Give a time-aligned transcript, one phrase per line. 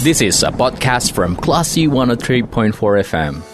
[0.00, 2.72] This is a podcast from Classy 103.4
[3.04, 3.44] FM.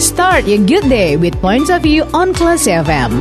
[0.00, 3.12] Start your good day with points of view on Classy FM.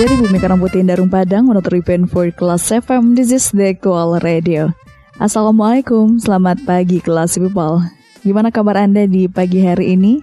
[0.00, 1.68] Dari Bumi Karang Putih Darung Padang menurut
[2.08, 4.72] for Kelas FM This is the Cool Radio
[5.20, 7.84] Assalamualaikum, selamat pagi kelas people
[8.26, 10.18] Gimana kabar Anda di pagi hari ini?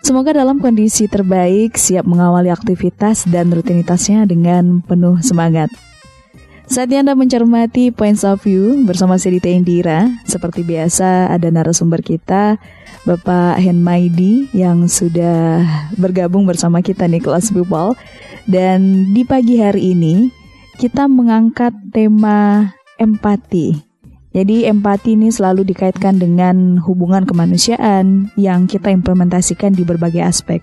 [0.00, 5.68] Semoga dalam kondisi terbaik, siap mengawali aktivitas dan rutinitasnya dengan penuh semangat
[6.64, 12.56] Saatnya Anda mencermati Points of View bersama Sedita Indira Seperti biasa ada narasumber kita
[13.04, 15.60] Bapak Hen Maidi yang sudah
[16.00, 17.92] bergabung bersama kita nih kelas people
[18.48, 20.32] dan di pagi hari ini
[20.80, 23.93] kita mengangkat tema empati.
[24.34, 30.58] Jadi empati ini selalu dikaitkan dengan hubungan kemanusiaan yang kita implementasikan di berbagai aspek.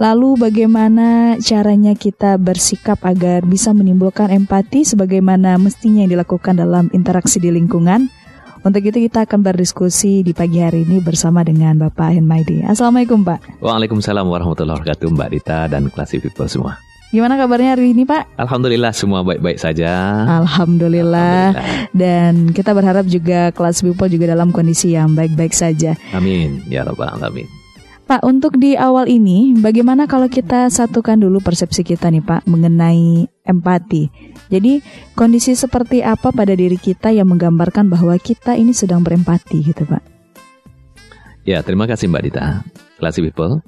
[0.00, 7.36] Lalu bagaimana caranya kita bersikap agar bisa menimbulkan empati sebagaimana mestinya yang dilakukan dalam interaksi
[7.36, 8.08] di lingkungan?
[8.64, 12.64] Untuk itu kita akan berdiskusi di pagi hari ini bersama dengan Bapak Henmaidi.
[12.64, 13.60] Assalamualaikum Pak.
[13.60, 16.80] Waalaikumsalam warahmatullahi wabarakatuh Mbak Dita dan Classy People semua.
[17.16, 18.36] Gimana kabarnya hari ini Pak?
[18.36, 19.88] Alhamdulillah semua baik-baik saja.
[20.44, 21.56] Alhamdulillah.
[21.56, 21.88] Alhamdulillah.
[21.96, 25.96] Dan kita berharap juga kelas people juga dalam kondisi yang baik-baik saja.
[26.12, 26.60] Amin.
[26.68, 27.48] Ya Rabbal Alamin.
[28.04, 33.24] Pak, untuk di awal ini, bagaimana kalau kita satukan dulu persepsi kita nih Pak mengenai
[33.48, 34.12] empati.
[34.52, 34.84] Jadi,
[35.16, 40.04] kondisi seperti apa pada diri kita yang menggambarkan bahwa kita ini sedang berempati gitu Pak?
[41.48, 42.60] Ya, terima kasih Mbak Dita.
[43.00, 43.64] Classy People.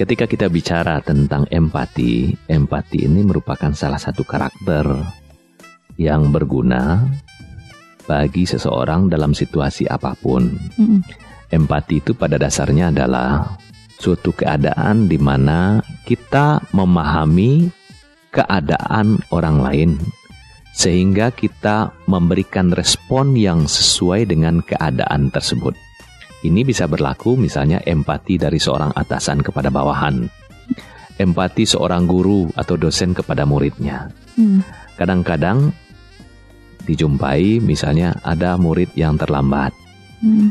[0.00, 4.88] Ketika kita bicara tentang empati, empati ini merupakan salah satu karakter
[6.00, 7.04] yang berguna
[8.08, 10.56] bagi seseorang dalam situasi apa pun.
[10.80, 11.04] Mm.
[11.52, 13.60] Empati itu pada dasarnya adalah
[14.00, 17.68] suatu keadaan di mana kita memahami
[18.32, 19.90] keadaan orang lain
[20.72, 25.89] sehingga kita memberikan respon yang sesuai dengan keadaan tersebut.
[26.40, 30.24] Ini bisa berlaku misalnya empati dari seorang atasan kepada bawahan,
[31.20, 34.08] empati seorang guru atau dosen kepada muridnya.
[34.40, 34.64] Hmm.
[34.96, 35.68] Kadang-kadang
[36.88, 39.76] dijumpai misalnya ada murid yang terlambat.
[40.24, 40.48] Hmm.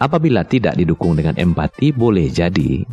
[0.00, 2.84] Apabila tidak didukung dengan empati, boleh jadi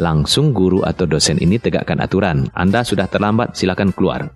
[0.00, 2.48] langsung guru atau dosen ini tegakkan aturan.
[2.56, 4.32] Anda sudah terlambat, silakan keluar.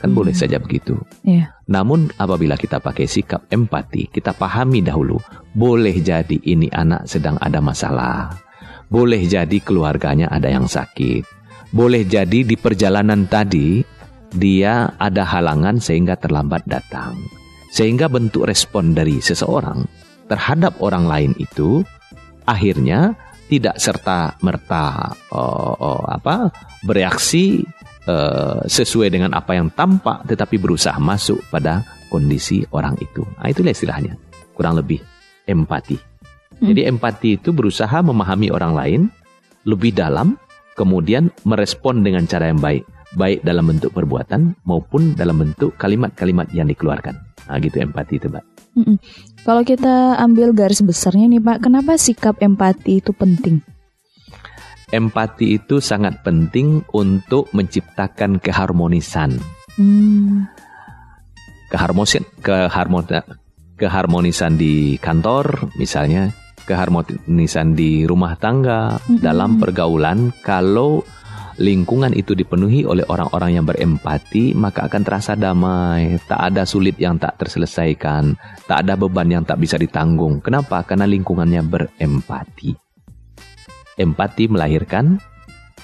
[0.00, 0.18] Kan hmm.
[0.18, 0.96] boleh saja begitu.
[1.24, 1.52] Yeah.
[1.68, 5.20] Namun apabila kita pakai sikap empati, kita pahami dahulu,
[5.52, 8.32] boleh jadi ini anak sedang ada masalah.
[8.92, 11.24] Boleh jadi keluarganya ada yang sakit.
[11.72, 13.80] Boleh jadi di perjalanan tadi
[14.32, 17.16] dia ada halangan sehingga terlambat datang.
[17.72, 19.80] Sehingga bentuk respon dari seseorang
[20.28, 21.84] terhadap orang lain itu
[22.48, 23.12] akhirnya
[23.52, 26.48] tidak serta merta oh, oh, apa
[26.88, 27.60] bereaksi
[28.06, 33.24] uh, sesuai dengan apa yang tampak tetapi berusaha masuk pada kondisi orang itu.
[33.40, 34.18] Nah, itulah istilahnya.
[34.52, 35.00] Kurang lebih
[35.48, 35.96] empati.
[36.60, 36.68] Hmm.
[36.70, 39.00] Jadi empati itu berusaha memahami orang lain
[39.64, 40.36] lebih dalam
[40.76, 42.84] kemudian merespon dengan cara yang baik,
[43.16, 47.16] baik dalam bentuk perbuatan maupun dalam bentuk kalimat-kalimat yang dikeluarkan.
[47.48, 48.44] Nah, gitu empati itu, Mbak.
[48.72, 48.96] Hmm.
[49.42, 53.60] Kalau kita ambil garis besarnya nih, Pak, kenapa sikap empati itu penting?
[54.92, 59.40] Empati itu sangat penting untuk menciptakan keharmonisan.
[59.80, 60.46] Hmm.
[61.72, 63.24] Keharmonisan, keharmonisan,
[63.80, 66.28] keharmonisan di kantor, misalnya,
[66.68, 69.24] keharmonisan di rumah tangga, hmm.
[69.24, 70.36] dalam pergaulan.
[70.44, 71.00] Kalau
[71.56, 76.20] lingkungan itu dipenuhi oleh orang-orang yang berempati, maka akan terasa damai.
[76.28, 78.36] Tak ada sulit yang tak terselesaikan,
[78.68, 80.44] tak ada beban yang tak bisa ditanggung.
[80.44, 80.84] Kenapa?
[80.84, 82.81] Karena lingkungannya berempati.
[84.00, 85.20] Empati melahirkan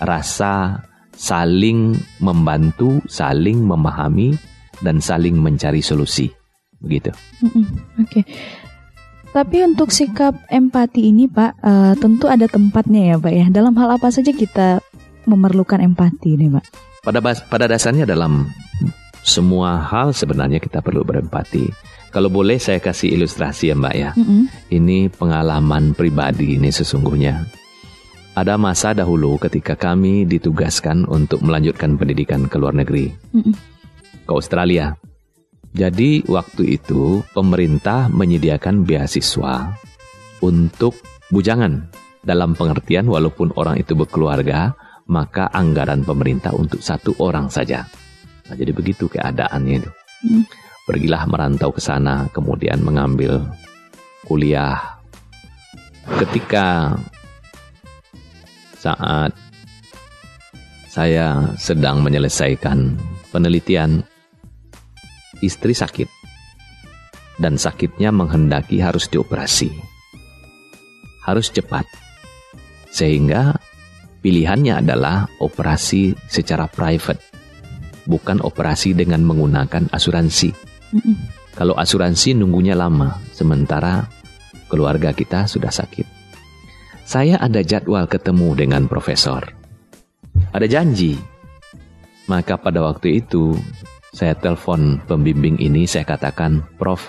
[0.01, 0.83] rasa
[1.19, 4.39] saling membantu, saling memahami,
[4.81, 6.31] dan saling mencari solusi.
[6.79, 7.11] Begitu.
[7.99, 8.07] Oke.
[8.07, 8.25] Okay.
[9.29, 13.47] Tapi untuk sikap empati ini, Pak, uh, tentu ada tempatnya ya, Pak ya.
[13.53, 14.81] Dalam hal apa saja kita
[15.29, 16.65] memerlukan empati ini, Pak?
[17.05, 18.49] Pada pada dasarnya dalam
[19.21, 21.69] semua hal sebenarnya kita perlu berempati.
[22.09, 24.11] Kalau boleh saya kasih ilustrasi ya, Mbak ya.
[24.17, 24.43] Mm -hmm.
[24.73, 27.45] Ini pengalaman pribadi ini sesungguhnya.
[28.39, 33.55] Ada masa dahulu ketika kami ditugaskan untuk melanjutkan pendidikan ke luar negeri, mm
[34.29, 34.93] ke Australia.
[35.73, 39.73] Jadi waktu itu pemerintah menyediakan beasiswa
[40.45, 40.95] untuk
[41.33, 41.89] bujangan.
[42.21, 44.77] Dalam pengertian walaupun orang itu berkeluarga,
[45.09, 47.89] maka anggaran pemerintah untuk satu orang saja.
[48.47, 49.91] Nah, jadi begitu keadaannya itu.
[50.29, 50.45] Mm.
[50.85, 53.49] Pergilah merantau ke sana, kemudian mengambil
[54.29, 55.01] kuliah.
[56.21, 57.01] Ketika
[58.79, 59.35] saat
[60.87, 62.95] saya sedang menyelesaikan
[63.35, 64.03] penelitian
[65.43, 66.09] istri sakit
[67.39, 69.71] dan sakitnya menghendaki harus dioperasi.
[71.23, 71.87] Harus cepat.
[72.89, 73.55] Sehingga
[74.25, 77.21] pilihannya adalah operasi secara private,
[78.09, 80.51] bukan operasi dengan menggunakan asuransi.
[81.55, 84.09] Kalau asuransi nunggunya lama, sementara
[84.67, 86.18] keluarga kita sudah sakit.
[87.09, 89.41] Saya ada jadwal ketemu dengan profesor.
[90.53, 91.17] Ada janji.
[92.29, 93.57] Maka pada waktu itu
[94.13, 97.09] saya telepon pembimbing ini, saya katakan, Prof,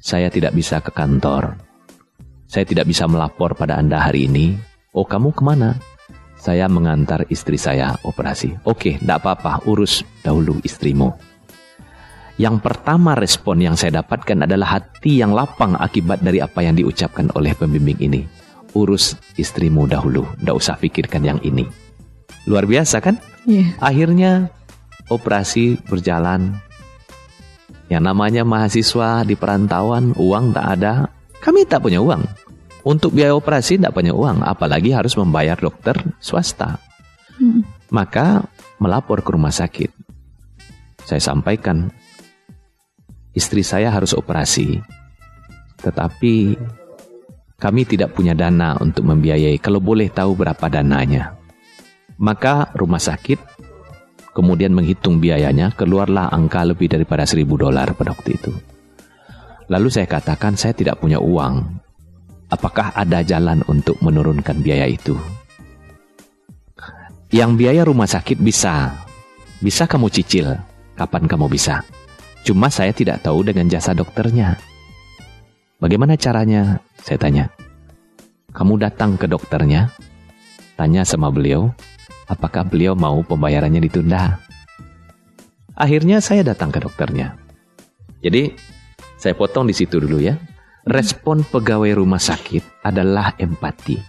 [0.00, 1.60] saya tidak bisa ke kantor.
[2.48, 4.56] Saya tidak bisa melapor pada Anda hari ini.
[4.96, 5.76] Oh, kamu ke mana?
[6.40, 8.56] Saya mengantar istri saya operasi.
[8.64, 11.12] Oke, tidak apa-apa, urus dahulu istrimu.
[12.40, 17.28] Yang pertama respon yang saya dapatkan adalah hati yang lapang akibat dari apa yang diucapkan
[17.36, 18.43] oleh pembimbing ini.
[18.74, 21.66] Urus istrimu dahulu, tidak usah pikirkan yang ini.
[22.44, 23.16] Luar biasa kan?
[23.46, 23.78] Iya.
[23.78, 24.50] Akhirnya
[25.08, 26.58] operasi berjalan
[27.92, 31.06] yang namanya mahasiswa di perantauan, uang tak ada.
[31.38, 32.24] Kami tak punya uang.
[32.84, 36.80] Untuk biaya operasi tidak punya uang, apalagi harus membayar dokter swasta.
[37.36, 37.64] Hmm.
[37.92, 38.44] Maka
[38.80, 39.92] melapor ke rumah sakit.
[41.04, 41.92] Saya sampaikan,
[43.36, 44.80] istri saya harus operasi.
[45.80, 46.56] Tetapi
[47.58, 49.56] kami tidak punya dana untuk membiayai.
[49.62, 51.38] Kalau boleh tahu berapa dananya.
[52.18, 53.54] Maka rumah sakit
[54.34, 58.52] kemudian menghitung biayanya, keluarlah angka lebih daripada seribu dolar pada waktu itu.
[59.70, 61.80] Lalu saya katakan saya tidak punya uang.
[62.52, 65.16] Apakah ada jalan untuk menurunkan biaya itu?
[67.32, 68.92] Yang biaya rumah sakit bisa.
[69.64, 70.52] Bisa kamu cicil.
[70.94, 71.82] Kapan kamu bisa?
[72.44, 74.73] Cuma saya tidak tahu dengan jasa dokternya.
[75.84, 76.80] Bagaimana caranya?
[77.04, 77.52] Saya tanya.
[78.56, 79.92] Kamu datang ke dokternya,
[80.80, 81.76] tanya sama beliau,
[82.24, 84.40] apakah beliau mau pembayarannya ditunda.
[85.76, 87.36] Akhirnya saya datang ke dokternya.
[88.24, 88.56] Jadi
[89.20, 90.40] saya potong di situ dulu ya.
[90.88, 94.00] Respon pegawai rumah sakit adalah empati.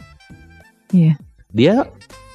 [0.95, 1.19] Iya.
[1.51, 1.83] Dia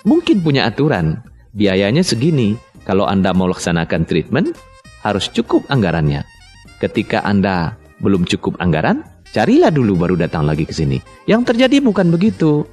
[0.04, 1.24] mungkin punya aturan,
[1.56, 2.60] biayanya segini.
[2.84, 4.52] Kalau Anda mau laksanakan treatment,
[5.00, 6.28] harus cukup anggarannya.
[6.76, 11.00] Ketika Anda belum cukup anggaran, carilah dulu baru datang lagi ke sini.
[11.26, 12.66] Yang terjadi bukan begitu.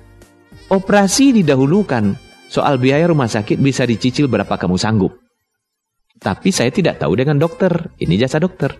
[0.67, 2.17] Operasi didahulukan,
[2.47, 5.19] Soal biaya rumah sakit bisa dicicil berapa kamu sanggup.
[6.17, 7.91] Tapi saya tidak tahu dengan dokter.
[7.99, 8.71] Ini jasa dokter.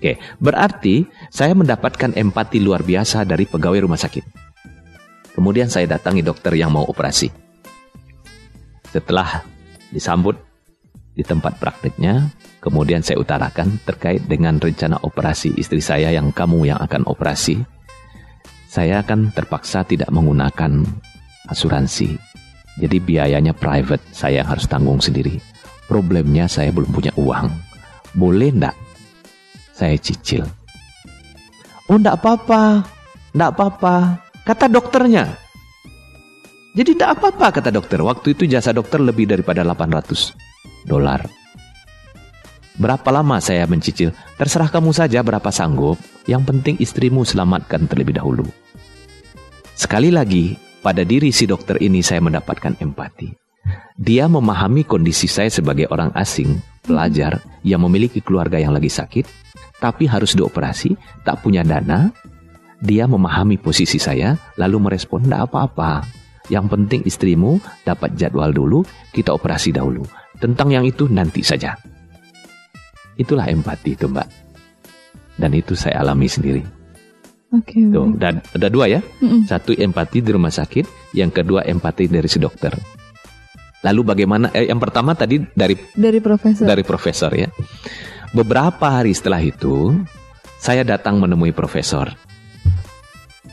[0.00, 4.24] Oke, berarti saya mendapatkan empati luar biasa dari pegawai rumah sakit.
[5.36, 7.28] Kemudian saya datangi dokter yang mau operasi.
[8.88, 9.44] Setelah
[9.92, 10.38] disambut
[11.12, 16.78] di tempat praktiknya, kemudian saya utarakan terkait dengan rencana operasi istri saya yang kamu yang
[16.78, 17.60] akan operasi.
[18.70, 20.86] Saya akan terpaksa tidak menggunakan
[21.50, 22.30] asuransi
[22.80, 25.36] jadi biayanya private, saya harus tanggung sendiri.
[25.84, 27.52] Problemnya saya belum punya uang.
[28.16, 28.76] Boleh ndak?
[29.76, 30.48] Saya cicil.
[31.90, 32.86] Oh ndak apa-apa,
[33.36, 33.94] ndak apa-apa.
[34.46, 35.28] Kata dokternya.
[36.72, 37.98] Jadi ndak apa-apa kata dokter.
[37.98, 41.26] Waktu itu jasa dokter lebih daripada 800 dolar.
[42.80, 44.16] Berapa lama saya mencicil?
[44.40, 46.00] Terserah kamu saja berapa sanggup.
[46.24, 48.48] Yang penting istrimu selamatkan terlebih dahulu.
[49.76, 53.36] Sekali lagi, pada diri si dokter ini saya mendapatkan empati.
[54.00, 59.28] Dia memahami kondisi saya sebagai orang asing, pelajar yang memiliki keluarga yang lagi sakit,
[59.76, 62.08] tapi harus dioperasi, tak punya dana.
[62.80, 66.08] Dia memahami posisi saya, lalu merespon, tidak apa-apa.
[66.48, 68.80] Yang penting istrimu dapat jadwal dulu,
[69.12, 70.08] kita operasi dahulu.
[70.40, 71.76] Tentang yang itu nanti saja.
[73.20, 74.28] Itulah empati itu mbak.
[75.36, 76.64] Dan itu saya alami sendiri.
[77.52, 77.76] Oke.
[77.76, 79.00] Okay, Tuh, dan ada dua ya.
[79.20, 79.44] Mm-mm.
[79.44, 82.72] Satu empati di rumah sakit, yang kedua empati dari si dokter.
[83.84, 84.52] Lalu bagaimana?
[84.56, 86.64] Eh, yang pertama tadi dari dari profesor.
[86.64, 87.48] Dari profesor ya.
[88.30, 89.96] Beberapa hari setelah itu,
[90.60, 92.12] saya datang menemui profesor.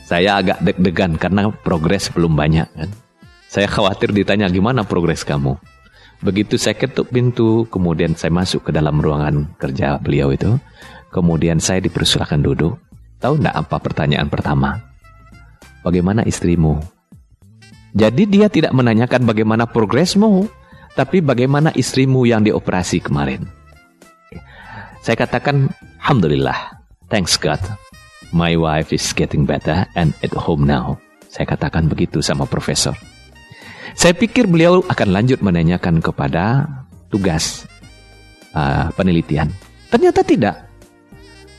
[0.06, 2.90] Saya agak deg-degan karena progres belum banyak kan.
[3.48, 5.56] Saya khawatir ditanya gimana progres kamu.
[6.18, 10.58] Begitu saya ketuk pintu, kemudian saya masuk ke dalam ruangan kerja beliau itu.
[11.14, 12.74] Kemudian saya dipersilakan duduk.
[13.22, 14.82] Tahu nggak apa pertanyaan pertama?
[15.86, 16.82] Bagaimana istrimu?
[17.94, 20.50] Jadi dia tidak menanyakan bagaimana progresmu,
[20.98, 23.46] tapi bagaimana istrimu yang dioperasi kemarin.
[25.00, 25.70] Saya katakan,
[26.02, 27.62] Alhamdulillah, thanks God,
[28.34, 30.98] my wife is getting better and at home now.
[31.30, 32.98] Saya katakan begitu sama profesor.
[33.94, 36.66] Saya pikir beliau akan lanjut menanyakan kepada
[37.08, 37.64] tugas
[38.52, 39.48] uh, penelitian.
[39.88, 40.68] Ternyata tidak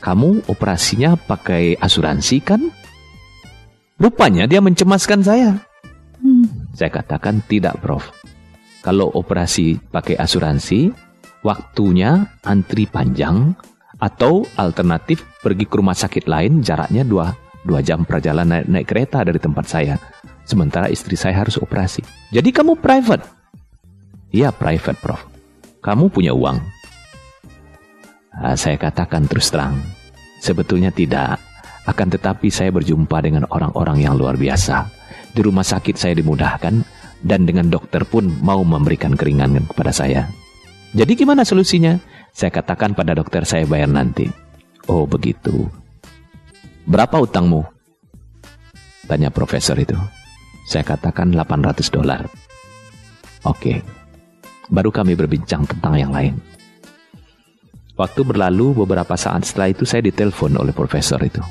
[0.00, 2.72] kamu operasinya pakai asuransi kan?
[4.00, 5.60] Rupanya dia mencemaskan saya.
[6.16, 6.72] Hmm.
[6.72, 8.08] Saya katakan tidak, Prof.
[8.80, 10.88] Kalau operasi pakai asuransi,
[11.44, 13.52] waktunya antri panjang
[14.00, 17.28] atau alternatif pergi ke rumah sakit lain jaraknya dua,
[17.60, 20.00] dua jam perjalanan naik, naik kereta dari tempat saya.
[20.50, 22.02] Sementara istri saya harus operasi.
[22.34, 23.22] Jadi kamu private?
[24.34, 25.22] Iya private prof.
[25.78, 26.58] Kamu punya uang?
[28.34, 29.78] Nah, saya katakan terus terang.
[30.42, 31.38] Sebetulnya tidak.
[31.86, 34.90] Akan tetapi saya berjumpa dengan orang-orang yang luar biasa.
[35.30, 36.82] Di rumah sakit saya dimudahkan
[37.22, 40.26] dan dengan dokter pun mau memberikan keringanan kepada saya.
[40.98, 41.94] Jadi gimana solusinya?
[42.34, 44.26] Saya katakan pada dokter saya bayar nanti.
[44.90, 45.70] Oh begitu.
[46.90, 47.62] Berapa utangmu?
[49.06, 49.94] Tanya profesor itu.
[50.70, 52.30] Saya katakan 800 dolar.
[53.42, 53.82] Oke.
[54.70, 56.38] Baru kami berbincang tentang yang lain.
[57.98, 61.42] Waktu berlalu beberapa saat setelah itu saya ditelepon oleh profesor itu.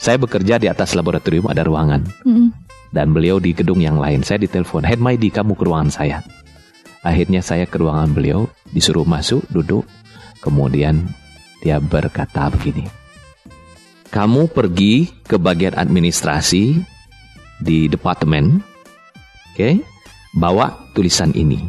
[0.00, 2.00] Saya bekerja di atas laboratorium ada ruangan.
[2.24, 2.48] Mm -hmm.
[2.96, 4.24] Dan beliau di gedung yang lain.
[4.24, 6.24] Saya ditelepon, Head Maidi kamu ke ruangan saya.
[7.04, 9.84] Akhirnya saya ke ruangan beliau, disuruh masuk, duduk.
[10.40, 11.12] Kemudian
[11.60, 12.88] dia berkata begini.
[14.08, 16.91] Kamu pergi ke bagian administrasi
[17.62, 19.54] di departemen, oke?
[19.54, 19.78] Okay?
[20.34, 21.62] Bawa tulisan ini,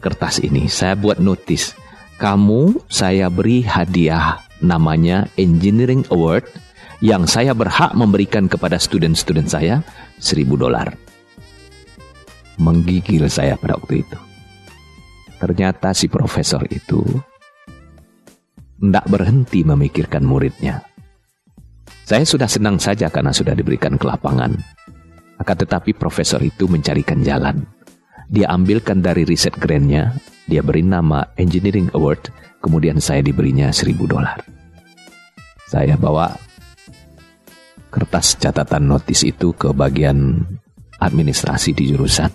[0.00, 0.66] kertas ini.
[0.66, 1.76] Saya buat notis.
[2.16, 6.46] Kamu saya beri hadiah namanya Engineering Award
[7.04, 9.84] yang saya berhak memberikan kepada student-student saya
[10.22, 10.94] seribu dolar.
[12.56, 14.18] Menggigil saya pada waktu itu.
[15.42, 17.02] Ternyata si profesor itu
[18.78, 20.86] tidak berhenti memikirkan muridnya.
[22.04, 24.54] Saya sudah senang saja karena sudah diberikan kelapangan.
[25.44, 27.68] Akan tetapi profesor itu mencarikan jalan.
[28.32, 30.16] Dia ambilkan dari riset grantnya,
[30.48, 32.32] dia beri nama Engineering Award,
[32.64, 34.40] kemudian saya diberinya seribu dolar.
[35.68, 36.32] Saya bawa
[37.92, 40.40] kertas catatan notis itu ke bagian
[40.96, 42.32] administrasi di jurusan.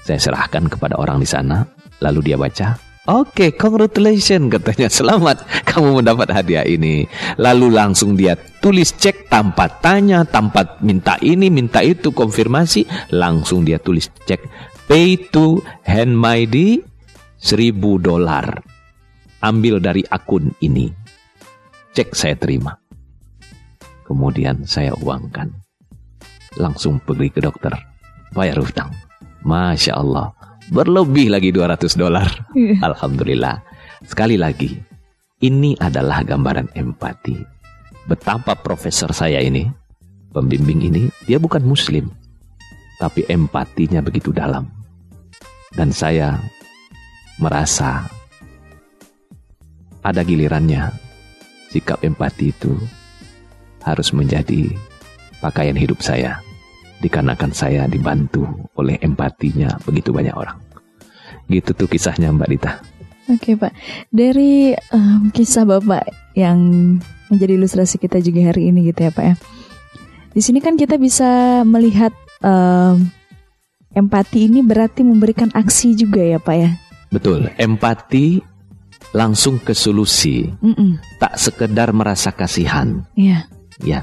[0.00, 1.68] Saya serahkan kepada orang di sana,
[2.00, 4.86] lalu dia baca, Oke, okay, congratulations katanya.
[4.86, 7.02] Selamat kamu mendapat hadiah ini.
[7.34, 12.86] Lalu langsung dia tulis cek tanpa tanya, tanpa minta ini, minta itu, konfirmasi.
[13.10, 14.46] Langsung dia tulis cek
[14.86, 16.78] pay to hand Handmaidi
[17.42, 18.62] seribu dolar.
[19.42, 20.86] Ambil dari akun ini.
[21.98, 22.70] Cek saya terima.
[24.06, 25.50] Kemudian saya uangkan.
[26.54, 27.74] Langsung pergi ke dokter.
[28.30, 28.94] Bayar hutang.
[29.42, 30.41] Masya Allah
[30.72, 32.48] berlebih lagi 200 dolar.
[32.56, 32.80] Yeah.
[32.80, 33.60] Alhamdulillah.
[34.08, 34.72] Sekali lagi,
[35.44, 37.36] ini adalah gambaran empati.
[38.08, 39.68] Betapa profesor saya ini,
[40.32, 42.08] pembimbing ini, dia bukan muslim.
[42.98, 44.66] Tapi empatinya begitu dalam.
[45.76, 46.40] Dan saya
[47.38, 48.08] merasa
[50.02, 50.90] ada gilirannya
[51.70, 52.74] sikap empati itu
[53.80, 54.68] harus menjadi
[55.40, 56.42] pakaian hidup saya
[57.02, 58.46] dikarenakan saya dibantu
[58.78, 60.56] oleh empatinya begitu banyak orang.
[61.50, 62.72] Gitu tuh kisahnya Mbak Dita.
[63.30, 63.74] Oke Pak,
[64.10, 66.58] dari um, kisah Bapak yang
[67.30, 69.34] menjadi ilustrasi kita juga hari ini gitu ya Pak ya.
[70.32, 73.10] Di sini kan kita bisa melihat um,
[73.92, 76.70] empati ini berarti memberikan aksi juga ya Pak ya.
[77.12, 78.40] Betul, empati
[79.12, 80.90] langsung ke solusi, mm -mm.
[81.20, 83.04] tak sekedar merasa kasihan.
[83.12, 83.44] Iya.
[83.84, 84.00] Ya.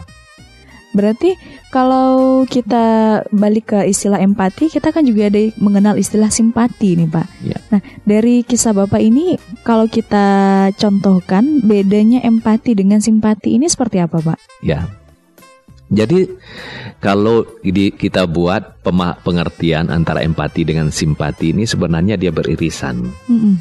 [0.89, 1.37] Berarti
[1.69, 7.27] kalau kita balik ke istilah empati, kita kan juga ada mengenal istilah simpati nih Pak.
[7.45, 7.57] Ya.
[7.69, 10.25] Nah dari kisah Bapak ini, kalau kita
[10.73, 14.39] contohkan bedanya empati dengan simpati ini seperti apa Pak?
[14.65, 14.89] Ya,
[15.89, 16.29] jadi
[17.01, 18.81] kalau kita buat
[19.25, 23.09] pengertian antara empati dengan simpati ini sebenarnya dia beririsan.
[23.25, 23.53] Mm -mm.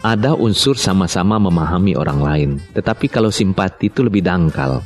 [0.00, 4.80] Ada unsur sama-sama memahami orang lain, tetapi kalau simpati itu lebih dangkal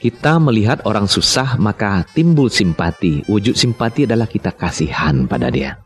[0.00, 3.20] kita melihat orang susah maka timbul simpati.
[3.28, 5.76] Wujud simpati adalah kita kasihan pada dia.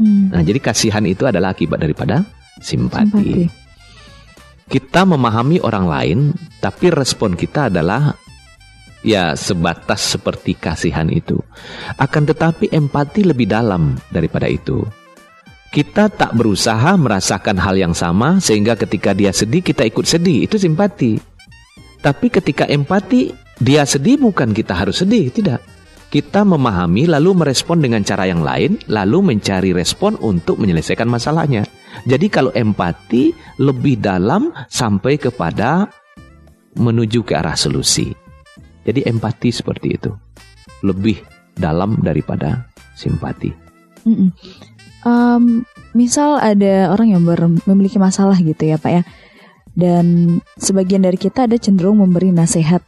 [0.00, 0.32] Hmm.
[0.32, 2.24] Nah, jadi kasihan itu adalah akibat daripada
[2.64, 3.12] simpati.
[3.12, 3.68] simpati.
[4.68, 6.18] Kita memahami orang lain,
[6.60, 8.16] tapi respon kita adalah
[9.04, 11.36] ya sebatas seperti kasihan itu.
[12.00, 14.84] Akan tetapi empati lebih dalam daripada itu.
[15.68, 20.56] Kita tak berusaha merasakan hal yang sama sehingga ketika dia sedih kita ikut sedih, itu
[20.56, 21.20] simpati.
[22.00, 25.58] Tapi ketika empati dia sedih bukan kita harus sedih, tidak.
[26.08, 31.68] Kita memahami lalu merespon dengan cara yang lain, lalu mencari respon untuk menyelesaikan masalahnya.
[32.08, 35.90] Jadi kalau empati lebih dalam sampai kepada
[36.78, 38.08] menuju ke arah solusi.
[38.88, 40.10] Jadi empati seperti itu.
[40.80, 41.20] Lebih
[41.52, 43.52] dalam daripada simpati.
[44.08, 44.30] Mm -mm.
[45.06, 45.62] Um,
[45.94, 47.22] misal ada orang yang
[47.66, 49.02] memiliki masalah gitu ya Pak ya.
[49.78, 52.82] Dan sebagian dari kita ada cenderung memberi nasihat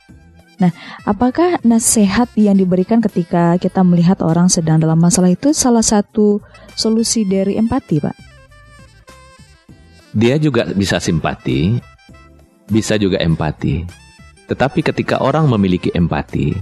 [0.61, 0.71] Nah,
[1.09, 6.45] apakah nasihat yang diberikan ketika kita melihat orang sedang dalam masalah itu salah satu
[6.77, 8.17] solusi dari empati, Pak?
[10.13, 11.81] Dia juga bisa simpati,
[12.69, 13.89] bisa juga empati.
[14.53, 16.53] Tetapi ketika orang memiliki empati,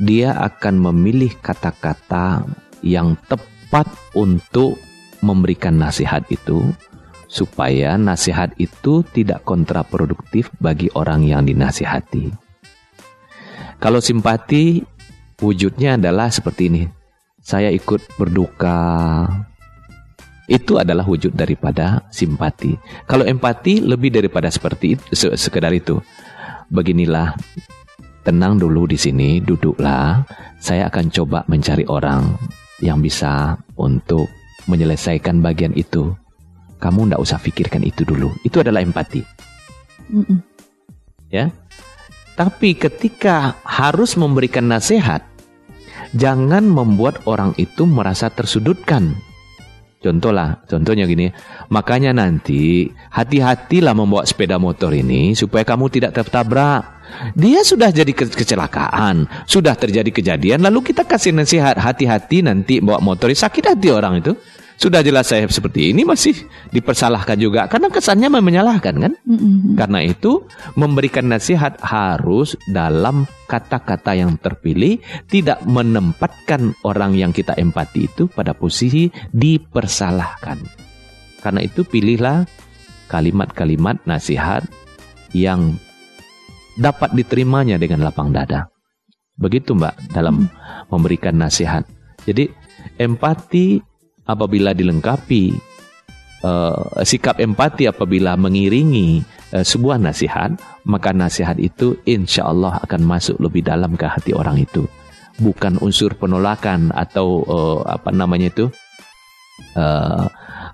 [0.00, 2.48] dia akan memilih kata-kata
[2.80, 4.80] yang tepat untuk
[5.20, 6.64] memberikan nasihat itu
[7.26, 12.43] supaya nasihat itu tidak kontraproduktif bagi orang yang dinasihati.
[13.78, 14.80] Kalau simpati
[15.40, 16.82] wujudnya adalah seperti ini.
[17.44, 19.28] Saya ikut berduka.
[20.48, 22.76] Itu adalah wujud daripada simpati.
[23.08, 25.04] Kalau empati lebih daripada seperti itu,
[25.36, 26.00] sekedar itu.
[26.68, 27.36] Beginilah,
[28.24, 30.24] tenang dulu di sini, duduklah.
[30.60, 32.36] Saya akan coba mencari orang
[32.80, 34.28] yang bisa untuk
[34.68, 36.12] menyelesaikan bagian itu.
[36.80, 38.32] Kamu ndak usah pikirkan itu dulu.
[38.44, 39.20] Itu adalah empati.
[40.12, 40.38] Mm -mm.
[41.32, 41.48] Ya,
[42.34, 45.22] tapi ketika harus memberikan nasihat,
[46.18, 49.14] jangan membuat orang itu merasa tersudutkan.
[50.04, 51.32] Contohlah, contohnya gini,
[51.72, 56.84] makanya nanti hati-hatilah membawa sepeda motor ini supaya kamu tidak tertabrak.
[57.32, 63.00] Dia sudah jadi ke kecelakaan, sudah terjadi kejadian, lalu kita kasih nasihat hati-hati nanti bawa
[63.00, 64.36] motor sakit hati orang itu.
[64.84, 66.36] Sudah jelas saya seperti ini masih
[66.68, 69.12] dipersalahkan juga karena kesannya menyalahkan kan?
[69.24, 69.80] Mm-hmm.
[69.80, 70.44] Karena itu
[70.76, 75.00] memberikan nasihat harus dalam kata-kata yang terpilih,
[75.32, 80.60] tidak menempatkan orang yang kita empati itu pada posisi dipersalahkan.
[81.40, 82.44] Karena itu pilihlah
[83.08, 84.68] kalimat-kalimat nasihat
[85.32, 85.80] yang
[86.76, 88.68] dapat diterimanya dengan lapang dada.
[89.40, 90.92] Begitu Mbak dalam mm.
[90.92, 91.88] memberikan nasihat.
[92.28, 92.52] Jadi
[93.00, 93.93] empati
[94.24, 95.54] apabila dilengkapi
[96.44, 99.24] uh, sikap empati apabila mengiringi
[99.56, 104.60] uh, sebuah nasihat, maka nasihat itu insya Allah akan masuk lebih dalam ke hati orang
[104.60, 104.84] itu.
[105.34, 108.70] Bukan unsur penolakan atau uh, apa namanya itu
[109.74, 110.24] uh,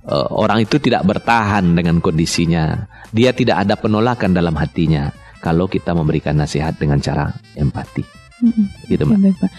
[0.05, 2.85] uh, orang itu tidak bertahan dengan kondisinya.
[3.11, 5.09] Dia tidak ada penolakan dalam hatinya
[5.41, 8.05] kalau kita memberikan nasihat dengan cara empati.
[8.45, 8.67] Mm -hmm.
[8.93, 9.51] Gitu, Mbak.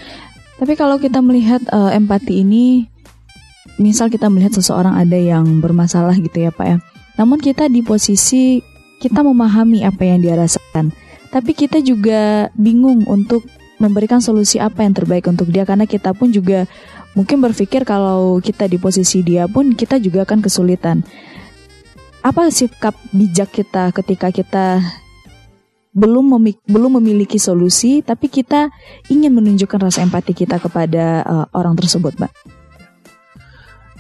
[0.62, 2.86] Tapi kalau kita melihat uh, empati ini
[3.82, 6.78] misal kita melihat seseorang ada yang bermasalah gitu ya Pak ya.
[7.18, 8.62] Namun kita di posisi
[9.02, 10.94] kita memahami apa yang dia rasakan.
[11.34, 13.42] Tapi kita juga bingung untuk
[13.82, 16.70] memberikan solusi apa yang terbaik untuk dia karena kita pun juga
[17.18, 21.02] mungkin berpikir kalau kita di posisi dia pun kita juga akan kesulitan.
[22.22, 24.66] Apa sikap bijak kita ketika kita
[25.92, 26.38] belum
[26.70, 28.72] belum memiliki solusi tapi kita
[29.12, 32.61] ingin menunjukkan rasa empati kita kepada uh, orang tersebut, Mbak?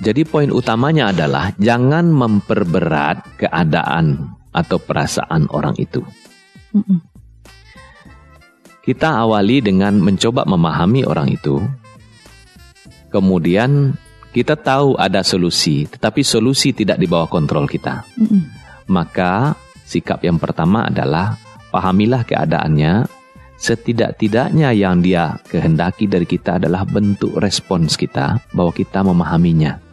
[0.02, 6.02] Jadi poin utamanya adalah jangan memperberat keadaan atau perasaan orang itu.
[8.82, 11.62] Kita awali dengan mencoba memahami orang itu.
[13.14, 13.94] Kemudian
[14.34, 18.02] kita tahu ada solusi, tetapi solusi tidak di bawah kontrol kita.
[18.90, 19.54] Maka
[19.86, 21.38] sikap yang pertama adalah
[21.70, 23.06] pahamilah keadaannya.
[23.62, 29.90] Setidak-tidaknya yang dia kehendaki dari kita adalah bentuk respons kita bahwa kita memahaminya.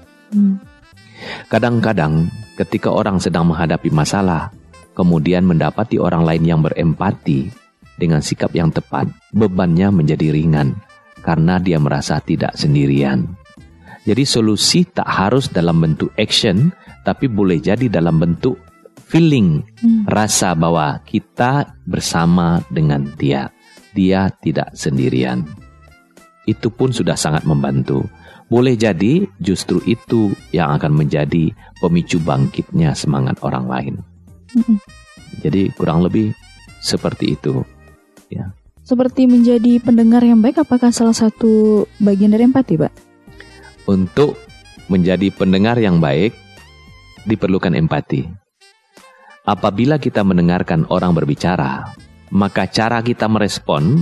[1.48, 4.54] Kadang-kadang ketika orang sedang menghadapi masalah,
[4.94, 7.50] kemudian mendapati orang lain yang berempati
[7.98, 10.78] dengan sikap yang tepat, bebannya menjadi ringan
[11.22, 13.26] karena dia merasa tidak sendirian.
[14.06, 16.72] Jadi solusi tak harus dalam bentuk action,
[17.04, 18.56] tapi boleh jadi dalam bentuk
[19.08, 20.08] feeling, hmm.
[20.08, 23.52] rasa bahwa kita bersama dengan dia.
[23.92, 25.44] Dia tidak sendirian.
[26.48, 28.08] Itu pun sudah sangat membantu.
[28.48, 31.52] Boleh jadi justru itu yang akan menjadi
[31.84, 33.94] pemicu bangkitnya semangat orang lain.
[34.56, 34.78] Mm-hmm.
[35.44, 36.32] Jadi kurang lebih
[36.80, 37.60] seperti itu.
[38.32, 38.56] Ya.
[38.88, 42.92] Seperti menjadi pendengar yang baik, apakah salah satu bagian dari empati, Pak?
[43.84, 44.40] Untuk
[44.88, 46.32] menjadi pendengar yang baik,
[47.28, 48.24] diperlukan empati.
[49.44, 51.84] Apabila kita mendengarkan orang berbicara,
[52.32, 54.00] maka cara kita merespon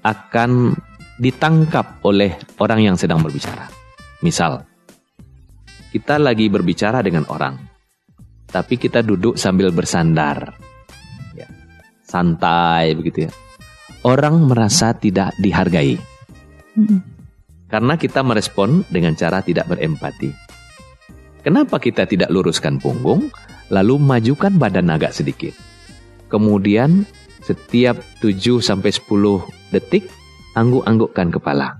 [0.00, 0.76] akan
[1.20, 3.68] ditangkap oleh orang yang sedang berbicara.
[4.24, 4.64] Misal,
[5.92, 7.60] kita lagi berbicara dengan orang,
[8.48, 10.56] tapi kita duduk sambil bersandar,
[11.36, 11.44] ya,
[12.08, 13.32] santai begitu ya.
[14.00, 16.00] Orang merasa tidak dihargai
[17.68, 20.32] karena kita merespon dengan cara tidak berempati.
[21.44, 23.28] Kenapa kita tidak luruskan punggung,
[23.68, 25.52] lalu majukan badan agak sedikit?
[26.32, 27.04] Kemudian
[27.44, 30.08] setiap 7 sampai 10 detik
[30.54, 31.78] angguk-anggukkan kepala.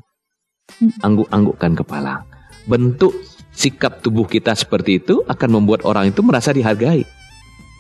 [0.79, 0.93] Hmm.
[1.03, 2.23] Angguk-anggukkan kepala.
[2.69, 3.17] Bentuk
[3.51, 7.05] sikap tubuh kita seperti itu akan membuat orang itu merasa dihargai.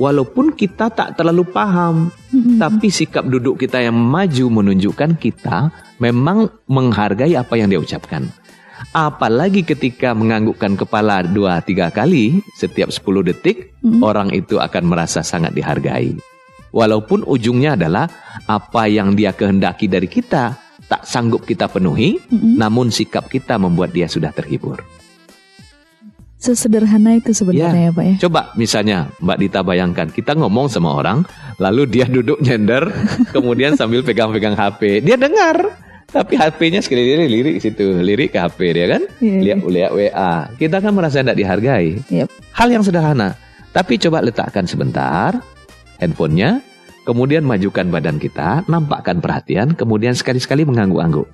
[0.00, 2.08] walaupun kita tak terlalu paham,
[2.56, 5.68] tapi sikap duduk kita yang maju menunjukkan kita
[6.00, 8.24] memang menghargai apa yang dia ucapkan.
[8.96, 15.52] Apalagi ketika menganggukkan kepala dua tiga kali setiap 10 detik, orang itu akan merasa sangat
[15.52, 16.16] dihargai.
[16.72, 18.08] Walaupun ujungnya adalah
[18.48, 20.56] apa yang dia kehendaki dari kita
[20.90, 24.82] tak sanggup kita penuhi, namun sikap kita membuat dia sudah terhibur.
[26.40, 28.14] Sesederhana itu sebenarnya ya, Pak ya.
[28.26, 31.22] Coba misalnya Mbak Dita bayangkan kita ngomong sama orang,
[31.60, 32.90] lalu dia duduk nyender,
[33.36, 35.78] kemudian sambil pegang-pegang HP, dia dengar.
[36.10, 40.34] Tapi HP-nya sekali lirik situ, lirik ke HP dia kan, Iya, lihat lihat WA.
[40.58, 42.02] Kita kan merasa tidak dihargai.
[42.10, 42.28] Yep.
[42.50, 43.38] Hal yang sederhana,
[43.70, 45.38] tapi coba letakkan sebentar
[46.02, 46.64] handphonenya,
[47.04, 51.26] kemudian majukan badan kita, nampakkan perhatian, kemudian sekali-sekali mengangguk-angguk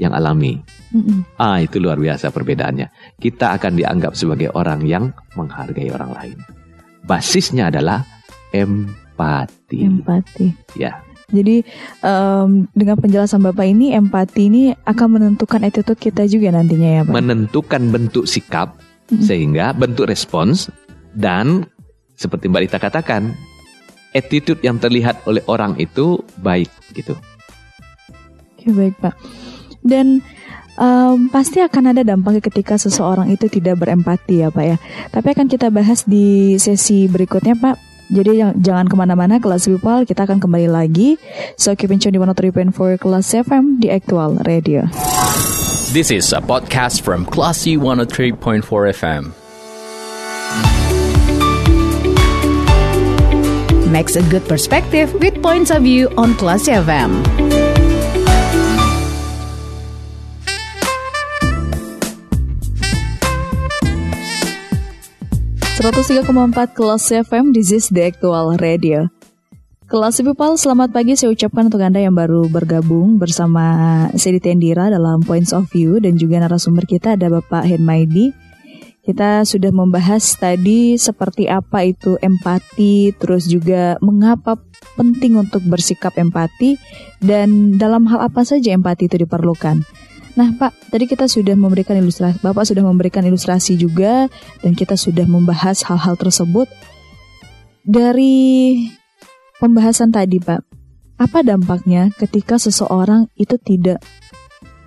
[0.00, 0.64] yang alami.
[0.96, 1.28] Mm-mm.
[1.36, 2.88] Ah, itu luar biasa perbedaannya.
[3.20, 6.38] Kita akan dianggap sebagai orang yang menghargai orang lain.
[7.04, 8.04] Basisnya adalah
[8.50, 9.78] empati.
[9.84, 10.46] Empati.
[10.74, 11.62] Ya, Jadi
[12.02, 17.14] em, dengan penjelasan Bapak ini empati ini akan menentukan attitude kita juga nantinya ya Pak.
[17.14, 18.74] menentukan bentuk sikap
[19.10, 20.70] sehingga bentuk respons
[21.14, 21.66] dan
[22.18, 23.32] seperti Mbak Dita katakan,
[24.14, 27.14] attitude yang terlihat oleh orang itu baik gitu.
[28.58, 29.14] Oke baik Pak.
[29.80, 30.20] Dan
[30.76, 34.76] em, pasti akan ada dampaknya ketika seseorang itu tidak berempati ya Pak ya.
[35.08, 37.76] Tapi akan kita bahas di sesi berikutnya Pak.
[38.10, 41.14] Jadi jangan ke mana-mana kelas people kita akan kembali lagi.
[41.54, 44.90] So keep in tune di 103.4 kelas FM di Actual Radio.
[45.94, 49.39] This is a podcast from Classy 103.4 FM.
[53.90, 57.10] Makes a good perspective with points of view on Classy FM.
[65.82, 69.10] 103,4 Kelas FM, this is the actual radio.
[69.90, 75.18] Kelas People, selamat pagi saya ucapkan untuk Anda yang baru bergabung bersama Sedi Tendira dalam
[75.18, 78.30] Points of View dan juga narasumber kita ada Bapak Henmaidi.
[79.10, 84.54] Kita sudah membahas tadi seperti apa itu empati, terus juga mengapa
[84.94, 86.78] penting untuk bersikap empati
[87.18, 89.82] dan dalam hal apa saja empati itu diperlukan.
[90.38, 94.30] Nah, Pak, tadi kita sudah memberikan ilustrasi, Bapak sudah memberikan ilustrasi juga
[94.62, 96.70] dan kita sudah membahas hal-hal tersebut.
[97.82, 98.78] Dari
[99.58, 100.62] pembahasan tadi, Pak,
[101.18, 103.98] apa dampaknya ketika seseorang itu tidak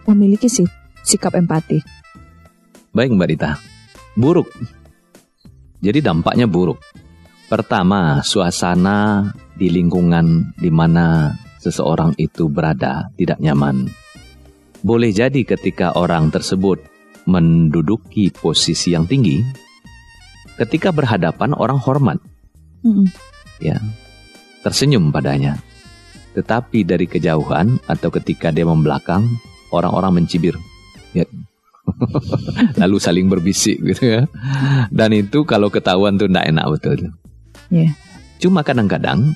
[0.07, 0.71] memiliki si-
[1.03, 1.83] sikap empati?
[2.95, 3.51] Baik Mbak Dita,
[4.17, 4.49] buruk.
[5.83, 6.79] Jadi dampaknya buruk.
[7.51, 13.91] Pertama, suasana di lingkungan di mana seseorang itu berada tidak nyaman.
[14.83, 16.81] Boleh jadi ketika orang tersebut
[17.23, 19.39] menduduki posisi yang tinggi,
[20.59, 22.19] ketika berhadapan orang hormat,
[22.83, 23.07] Mm-mm.
[23.63, 23.79] ya,
[24.65, 25.59] tersenyum padanya.
[26.33, 29.29] Tetapi dari kejauhan atau ketika dia membelakang,
[29.69, 30.57] orang-orang mencibir.
[31.13, 31.29] Ya.
[32.81, 34.21] Lalu saling berbisik gitu ya.
[34.89, 36.99] Dan itu kalau ketahuan tuh tidak enak betul.
[37.69, 37.91] Ya.
[38.39, 39.35] Cuma kadang-kadang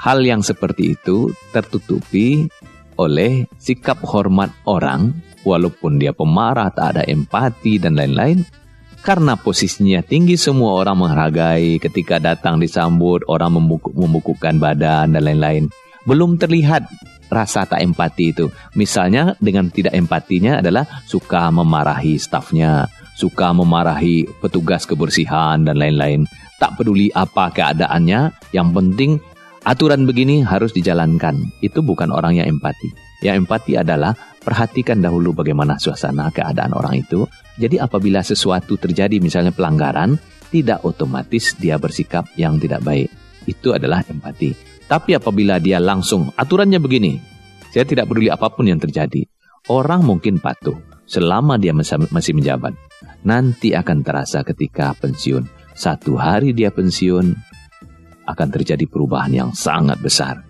[0.00, 2.48] hal yang seperti itu tertutupi
[3.00, 8.44] oleh sikap hormat orang walaupun dia pemarah, tak ada empati dan lain-lain.
[9.00, 15.72] Karena posisinya tinggi semua orang menghargai ketika datang disambut orang membukuk, membukukan badan dan lain-lain.
[16.04, 16.84] Belum terlihat
[17.30, 18.50] rasa tak empati itu.
[18.74, 26.26] Misalnya dengan tidak empatinya adalah suka memarahi stafnya, suka memarahi petugas kebersihan dan lain-lain.
[26.60, 29.16] Tak peduli apa keadaannya, yang penting
[29.64, 31.38] aturan begini harus dijalankan.
[31.64, 32.92] Itu bukan orang yang empati.
[33.24, 37.24] Yang empati adalah perhatikan dahulu bagaimana suasana keadaan orang itu.
[37.60, 40.16] Jadi apabila sesuatu terjadi misalnya pelanggaran,
[40.50, 43.08] tidak otomatis dia bersikap yang tidak baik.
[43.44, 44.69] Itu adalah empati.
[44.90, 47.14] Tapi apabila dia langsung aturannya begini,
[47.70, 49.22] saya tidak peduli apa pun yang terjadi.
[49.70, 50.74] Orang mungkin patuh
[51.06, 52.74] selama dia masih menjabat.
[53.22, 55.46] Nanti akan terasa ketika pensiun.
[55.78, 57.38] Satu hari dia pensiun,
[58.26, 60.42] akan terjadi perubahan yang sangat besar.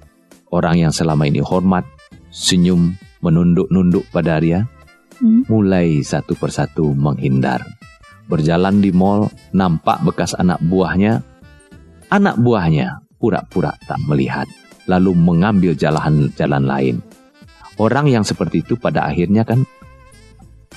[0.48, 1.84] Orang yang selama ini hormat,
[2.32, 4.64] senyum, menunduk-nunduk pada dia,
[5.20, 5.44] Hmm.
[5.52, 7.60] mulai satu persatu menghindar.
[8.24, 11.20] Berjalan di mall, nampak bekas anak buahnya.
[12.08, 14.48] Anak buahnya pura-pura tak melihat,
[14.88, 16.96] lalu mengambil jalan jalan lain.
[17.76, 19.68] Orang yang seperti itu pada akhirnya kan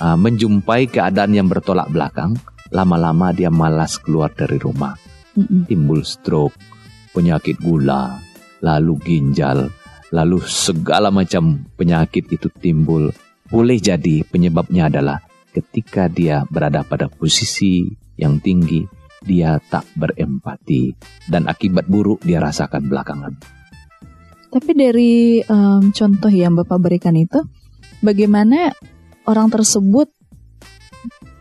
[0.04, 2.36] ah, menjumpai keadaan yang bertolak belakang,
[2.68, 4.94] lama-lama dia malas keluar dari rumah.
[5.34, 5.66] Mm-mm.
[5.66, 6.54] Timbul stroke,
[7.10, 8.22] penyakit gula,
[8.62, 9.66] lalu ginjal,
[10.14, 13.10] lalu segala macam penyakit itu timbul.
[13.50, 15.18] Boleh jadi penyebabnya adalah
[15.50, 18.86] ketika dia berada pada posisi yang tinggi,
[19.24, 20.92] dia tak berempati
[21.26, 23.34] dan akibat buruk dia rasakan belakangan.
[24.52, 27.42] Tapi dari em, contoh yang Bapak berikan itu,
[28.04, 28.70] bagaimana
[29.26, 30.12] orang tersebut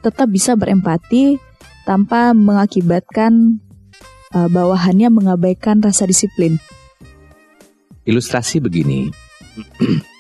[0.02, 1.38] tetap bisa berempati
[1.86, 3.62] tanpa mengakibatkan
[4.34, 6.58] eh, bawahannya mengabaikan rasa disiplin?
[8.04, 9.14] Ilustrasi begini,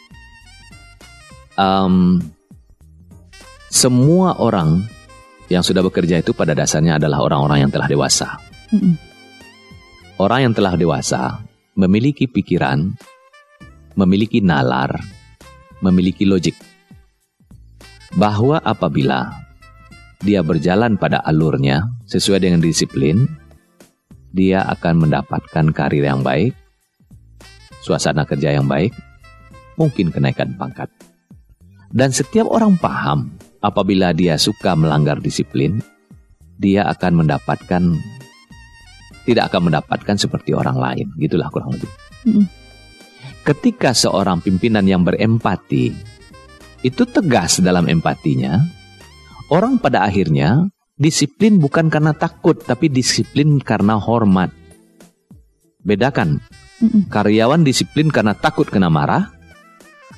[1.53, 2.17] Em,
[3.69, 4.89] semua orang
[5.53, 8.41] yang sudah bekerja itu pada dasarnya adalah orang-orang yang telah dewasa.
[8.73, 8.97] Mm-mm.
[10.17, 11.45] Orang yang telah dewasa
[11.77, 12.89] memiliki pikiran,
[13.93, 14.97] memiliki nalar,
[15.85, 16.57] memiliki logik.
[18.13, 19.29] Bahwa apabila
[20.21, 23.25] dia berjalan pada alurnya sesuai dengan disiplin,
[24.33, 26.53] dia akan mendapatkan karir yang baik,
[27.81, 28.93] suasana kerja yang baik,
[29.77, 30.89] mungkin kenaikan pangkat.
[31.93, 35.79] Dan setiap orang paham apabila dia suka melanggar disiplin,
[36.59, 37.83] dia akan mendapatkan
[39.23, 41.87] tidak akan mendapatkan seperti orang lain, gitulah kurang lebih.
[42.27, 42.45] Mm-mm.
[43.47, 45.95] Ketika seorang pimpinan yang berempati
[46.83, 48.59] itu tegas dalam empatinya,
[49.47, 50.67] orang pada akhirnya
[50.99, 54.51] disiplin bukan karena takut, tapi disiplin karena hormat.
[55.83, 56.43] Bedakan
[56.83, 57.07] Mm-mm.
[57.07, 59.31] karyawan disiplin karena takut kena marah,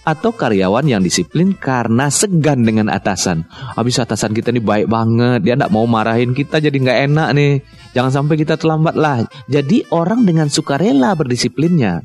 [0.03, 3.47] atau karyawan yang disiplin karena segan dengan atasan.
[3.79, 7.53] Habis atasan kita ini baik banget, dia tidak mau marahin kita jadi nggak enak nih.
[7.95, 9.23] Jangan sampai kita terlambat lah.
[9.47, 12.03] Jadi orang dengan sukarela berdisiplinnya.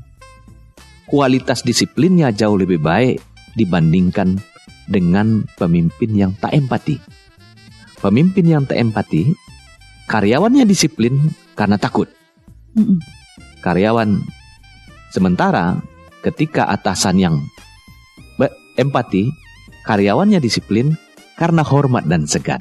[1.11, 3.18] Kualitas disiplinnya jauh lebih baik
[3.59, 4.38] dibandingkan
[4.87, 7.03] dengan pemimpin yang tak empati.
[7.98, 9.35] Pemimpin yang tak empati,
[10.07, 12.09] karyawannya disiplin karena takut
[13.61, 14.24] karyawan.
[15.12, 15.79] Sementara
[16.24, 17.37] ketika atasan yang
[18.81, 19.29] empati,
[19.85, 20.97] karyawannya disiplin
[21.37, 22.61] karena hormat dan segan.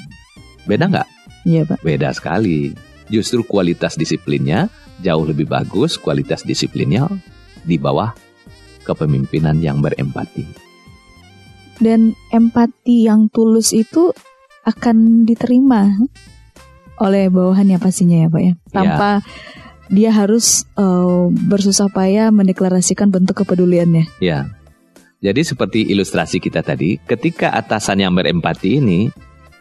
[0.67, 1.07] Beda nggak?
[1.47, 1.79] Iya Pak.
[1.81, 2.75] Beda sekali.
[3.07, 4.67] Justru kualitas disiplinnya
[5.01, 7.07] jauh lebih bagus, kualitas disiplinnya
[7.63, 8.13] di bawah
[8.83, 10.45] kepemimpinan yang berempati.
[11.79, 14.11] Dan empati yang tulus itu
[14.67, 15.87] akan diterima
[16.99, 18.53] oleh bawahannya pastinya ya Pak ya.
[18.69, 19.09] Tanpa
[19.89, 24.05] dia harus eh, bersusah payah mendeklarasikan bentuk kepeduliannya.
[24.21, 24.58] Ya.
[25.19, 29.11] Jadi seperti ilustrasi kita tadi, ketika atasan yang berempati ini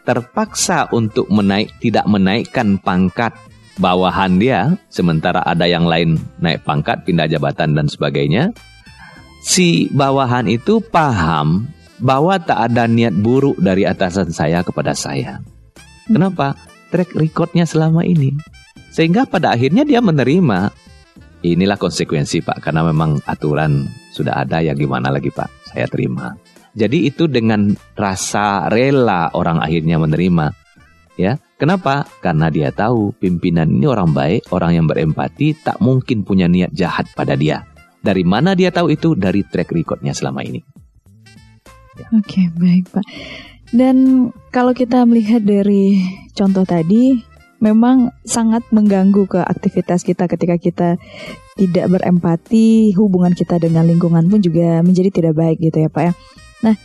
[0.07, 3.35] terpaksa untuk menaik tidak menaikkan pangkat
[3.75, 8.55] bawahan dia, sementara ada yang lain naik pangkat, pindah jabatan dan sebagainya,
[9.43, 11.67] si bawahan itu paham
[11.99, 15.43] bahwa tak ada niat buruk dari atasan saya kepada saya.
[16.07, 16.55] Kenapa?
[16.87, 18.31] Track recordnya selama ini.
[18.95, 20.71] Sehingga pada akhirnya dia menerima
[21.43, 26.35] inilah konsekuensi Pak karena memang aturan sudah ada ya gimana lagi Pak saya terima.
[26.73, 30.53] Jadi itu dengan rasa rela orang akhirnya menerima.
[31.19, 32.07] Ya, kenapa?
[32.23, 37.11] Karena dia tahu pimpinan ini orang baik, orang yang berempati, tak mungkin punya niat jahat
[37.11, 37.67] pada dia.
[37.99, 39.19] Dari mana dia tahu itu?
[39.19, 40.63] Dari track recordnya selama ini.
[42.15, 43.03] Oke, baik Pak.
[43.75, 45.99] Dan kalau kita melihat dari
[46.31, 47.19] contoh tadi,
[47.59, 50.89] memang sangat mengganggu ke aktivitas kita ketika kita
[51.59, 56.13] tidak berempati, hubungan kita dengan lingkungan pun juga menjadi tidak baik gitu ya Pak ya.
[56.63, 56.75] Nah,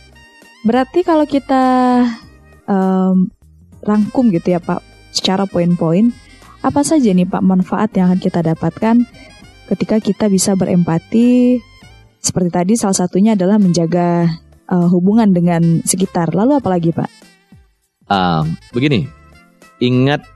[0.67, 1.63] berarti kalau kita
[2.67, 3.31] em,
[3.79, 4.83] rangkum gitu ya Pak,
[5.15, 6.11] secara poin-poin,
[6.59, 8.95] apa saja nih Pak manfaat yang akan kita dapatkan
[9.71, 11.63] ketika kita bisa berempati?
[12.19, 14.27] Seperti tadi salah satunya adalah menjaga
[14.67, 16.35] eh, hubungan dengan sekitar.
[16.35, 17.11] Lalu apa lagi Pak?
[18.09, 19.05] Ah, begini,
[19.77, 20.34] ingat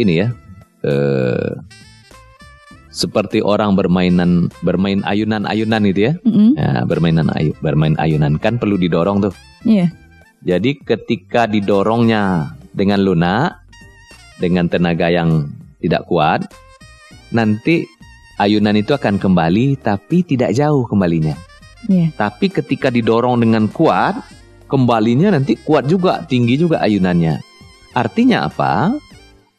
[0.00, 0.28] ini ya,
[0.82, 1.52] eh,
[2.94, 6.54] seperti orang bermainan bermain ayunan-ayunan itu ya, Mm-mm.
[6.54, 9.34] ya bermainan ayu, bermain ayunan kan perlu didorong tuh.
[9.66, 9.90] Iya.
[10.44, 13.66] Jadi ketika didorongnya dengan lunak,
[14.38, 15.50] dengan tenaga yang
[15.82, 16.46] tidak kuat,
[17.34, 17.82] nanti
[18.38, 21.34] ayunan itu akan kembali tapi tidak jauh kembalinya.
[21.90, 22.14] Iya.
[22.14, 24.14] Tapi ketika didorong dengan kuat,
[24.70, 27.42] kembalinya nanti kuat juga, tinggi juga ayunannya.
[27.94, 28.94] Artinya apa?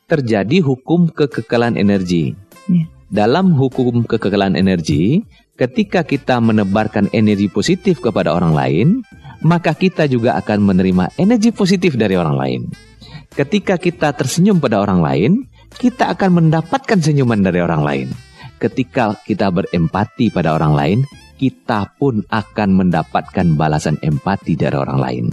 [0.05, 2.37] Terjadi hukum kekekalan energi.
[2.69, 2.85] Iya.
[3.09, 5.25] Dalam hukum kekekalan energi,
[5.57, 8.87] ketika kita menebarkan energi positif kepada orang lain,
[9.41, 12.61] maka kita juga akan menerima energi positif dari orang lain.
[13.33, 15.31] Ketika kita tersenyum pada orang lain,
[15.73, 18.07] kita akan mendapatkan senyuman dari orang lain.
[18.61, 20.99] Ketika kita berempati pada orang lain,
[21.35, 25.25] kita pun akan mendapatkan balasan empati dari orang lain.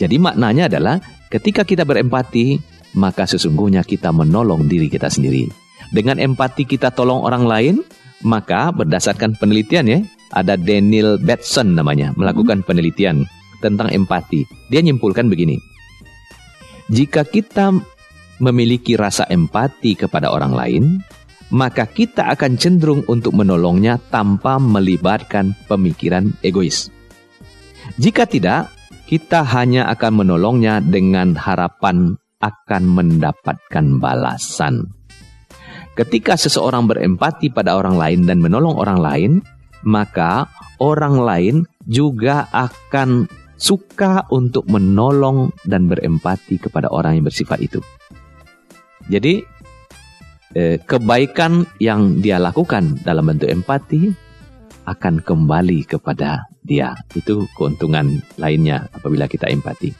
[0.00, 0.98] Jadi maknanya adalah
[1.30, 5.50] ketika kita berempati, maka sesungguhnya kita menolong diri kita sendiri.
[5.90, 7.74] Dengan empati kita tolong orang lain,
[8.24, 9.98] maka berdasarkan penelitian ya,
[10.32, 13.26] ada Daniel Batson namanya, melakukan penelitian
[13.60, 14.48] tentang empati.
[14.72, 15.60] Dia nyimpulkan begini.
[16.88, 17.72] Jika kita
[18.42, 20.84] memiliki rasa empati kepada orang lain,
[21.54, 26.90] maka kita akan cenderung untuk menolongnya tanpa melibatkan pemikiran egois.
[28.00, 28.72] Jika tidak,
[29.04, 34.92] kita hanya akan menolongnya dengan harapan akan mendapatkan balasan.
[35.96, 39.32] Ketika seseorang berempati pada orang lain dan menolong orang lain,
[39.86, 40.50] maka
[40.82, 47.80] orang lain juga akan suka untuk menolong dan berempati kepada orang yang bersifat itu.
[49.06, 49.40] Jadi,
[50.58, 54.10] eh, kebaikan yang dia lakukan dalam bentuk empati
[54.84, 56.92] akan kembali kepada dia.
[57.14, 59.92] Itu keuntungan lainnya apabila kita empati.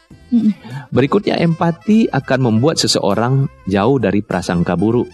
[0.94, 5.08] Berikutnya empati akan membuat seseorang jauh dari prasangka buruk.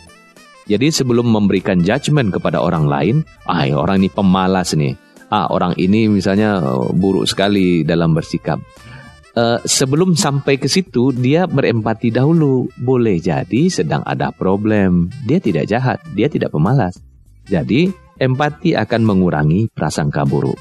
[0.70, 3.16] Jadi sebelum memberikan judgement kepada orang lain,
[3.50, 4.94] ah orang ini pemalas nih.
[5.26, 8.62] Ah orang ini misalnya eh, buruk sekali dalam bersikap.
[9.30, 12.66] Uh, sebelum sampai ke situ dia berempati dahulu.
[12.74, 15.06] Boleh jadi sedang ada problem.
[15.22, 16.98] Dia tidak jahat, dia tidak pemalas.
[17.46, 20.58] Jadi empati akan mengurangi prasangka buruk.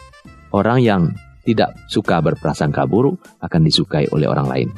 [0.53, 1.17] Orang yang
[1.49, 4.69] tidak suka berprasangka buruk akan disukai oleh orang lain.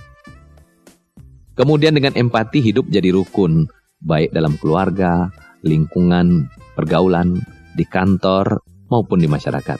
[1.51, 3.67] Kemudian dengan empati hidup jadi rukun,
[3.99, 5.27] baik dalam keluarga,
[5.67, 6.47] lingkungan,
[6.79, 7.43] pergaulan,
[7.75, 9.79] di kantor, maupun di masyarakat.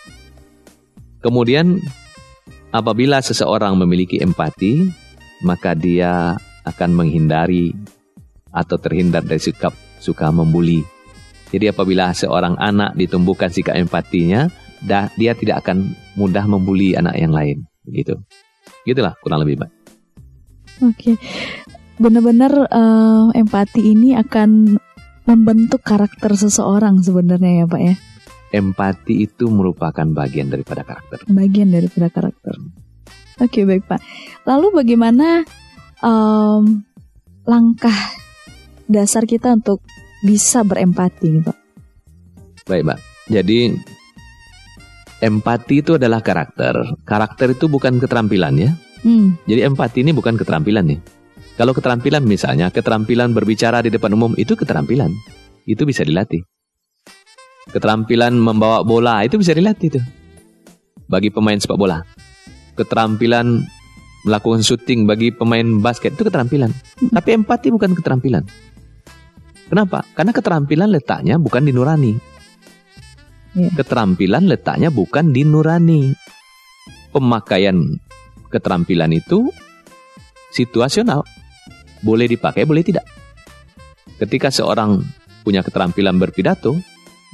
[1.23, 1.79] Kemudian
[2.75, 4.91] apabila seseorang memiliki empati,
[5.47, 6.35] maka dia
[6.67, 7.71] akan menghindari
[8.51, 9.71] atau terhindar dari sikap
[10.03, 10.83] suka membuli.
[11.51, 14.47] Jadi apabila seorang anak ditumbuhkan sikap empatinya,
[14.85, 17.65] dah dia tidak akan mudah membuli anak yang lain.
[17.85, 18.17] Gitu.
[18.85, 19.81] Gitulah kurang lebih pak
[20.81, 21.11] oke.
[22.01, 24.77] Benar-benar uh, empati ini akan
[25.29, 27.95] membentuk karakter seseorang sebenarnya ya pak ya?
[28.51, 31.23] Empati itu merupakan bagian daripada karakter.
[31.29, 32.57] Bagian daripada karakter.
[33.39, 34.01] Oke baik pak.
[34.49, 35.45] Lalu bagaimana
[36.03, 36.83] um,
[37.45, 37.95] langkah
[38.89, 39.85] dasar kita untuk
[40.25, 41.57] bisa berempati nih pak?
[42.65, 43.71] Baik pak jadi
[45.21, 46.73] empati itu adalah karakter.
[47.05, 48.73] Karakter itu bukan keterampilan ya.
[49.05, 49.37] Hmm.
[49.45, 50.99] Jadi empati ini bukan keterampilan nih.
[51.55, 55.13] Kalau keterampilan misalnya, keterampilan berbicara di depan umum itu keterampilan.
[55.69, 56.41] Itu bisa dilatih.
[57.69, 60.05] Keterampilan membawa bola itu bisa dilatih tuh.
[61.05, 62.01] Bagi pemain sepak bola.
[62.73, 63.61] Keterampilan
[64.25, 66.73] melakukan syuting bagi pemain basket itu keterampilan.
[66.73, 67.13] Hmm.
[67.13, 68.43] Tapi empati bukan keterampilan.
[69.69, 70.03] Kenapa?
[70.17, 72.11] Karena keterampilan letaknya bukan di nurani,
[73.51, 73.71] Yeah.
[73.75, 76.15] Keterampilan letaknya bukan di nurani.
[77.11, 77.99] Pemakaian
[78.47, 79.51] keterampilan itu
[80.55, 81.27] situasional.
[81.99, 83.03] Boleh dipakai, boleh tidak.
[84.15, 85.03] Ketika seorang
[85.43, 86.77] punya keterampilan berpidato,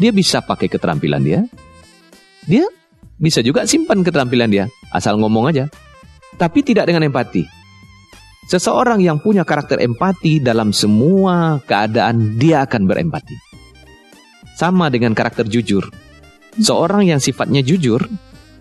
[0.02, 1.42] dia bisa pakai keterampilan dia.
[2.48, 2.66] Dia
[3.18, 5.66] bisa juga simpan keterampilan dia, asal ngomong aja.
[6.38, 7.44] Tapi tidak dengan empati.
[8.48, 13.36] Seseorang yang punya karakter empati dalam semua keadaan, dia akan berempati.
[14.56, 16.07] Sama dengan karakter jujur.
[16.58, 18.02] Seorang yang sifatnya jujur,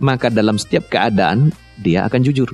[0.04, 2.52] maka dalam setiap keadaan dia akan jujur.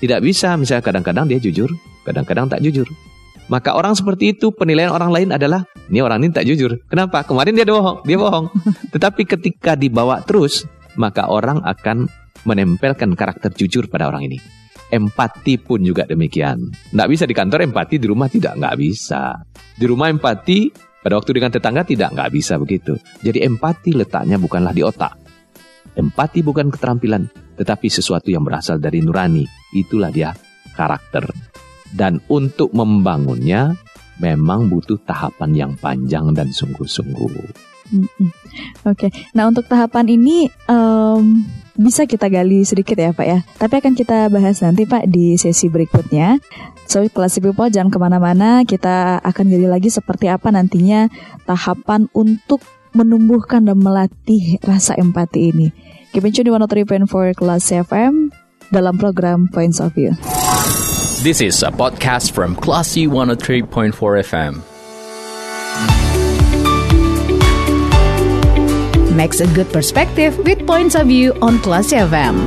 [0.00, 1.68] Tidak bisa misalnya kadang-kadang dia jujur,
[2.08, 2.88] kadang-kadang tak jujur.
[3.50, 6.80] Maka orang seperti itu penilaian orang lain adalah ini orang ini tak jujur.
[6.86, 7.26] Kenapa?
[7.26, 8.46] Kemarin dia bohong, dia bohong.
[8.94, 12.06] Tetapi ketika dibawa terus, maka orang akan
[12.46, 14.38] menempelkan karakter jujur pada orang ini.
[14.90, 16.70] Empati pun juga demikian.
[16.94, 19.38] Tidak bisa di kantor empati, di rumah tidak, nggak bisa.
[19.76, 22.92] Di rumah empati, pada waktu dengan tetangga tidak, nggak bisa begitu.
[23.24, 25.16] Jadi empati letaknya bukanlah di otak.
[25.96, 27.24] Empati bukan keterampilan,
[27.56, 29.48] tetapi sesuatu yang berasal dari nurani.
[29.72, 30.36] Itulah dia
[30.76, 31.24] karakter.
[31.90, 33.74] Dan untuk membangunnya
[34.20, 37.32] memang butuh tahapan yang panjang dan sungguh-sungguh.
[37.90, 38.06] Oke,
[38.86, 39.10] okay.
[39.34, 41.42] nah untuk tahapan ini um,
[41.80, 43.40] bisa kita gali sedikit ya Pak ya.
[43.56, 46.36] Tapi akan kita bahas nanti Pak di sesi berikutnya.
[46.84, 48.68] So, Classy People jangan ke mana-mana.
[48.68, 51.08] Kita akan gali lagi seperti apa nantinya
[51.48, 52.60] tahapan untuk
[52.92, 55.68] menumbuhkan dan melatih rasa empati ini.
[56.12, 58.34] Keep in tune di 103.4 Classy FM
[58.74, 60.12] dalam program Points of View.
[61.22, 63.94] This is a podcast from Classy 103.4
[64.26, 64.69] FM.
[69.10, 72.46] Makes a good perspective with points of view on Classy FM.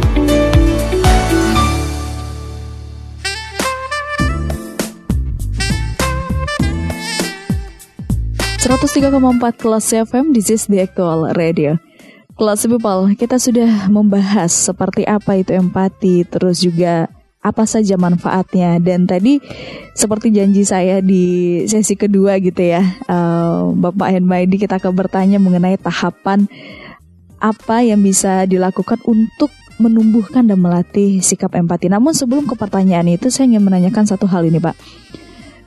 [9.34, 11.76] empat kelas FM, this is the actual radio.
[12.34, 17.12] Kelas people, kita sudah membahas seperti apa itu empati, terus juga
[17.44, 19.44] apa saja manfaatnya dan tadi
[19.91, 22.82] seperti janji saya di sesi kedua gitu ya
[23.12, 26.48] uh, Bapak Henmaidi kita akan bertanya mengenai tahapan
[27.44, 31.91] apa yang bisa dilakukan untuk menumbuhkan dan melatih sikap empati.
[31.91, 34.80] Namun sebelum ke pertanyaan itu saya ingin menanyakan satu hal ini Pak.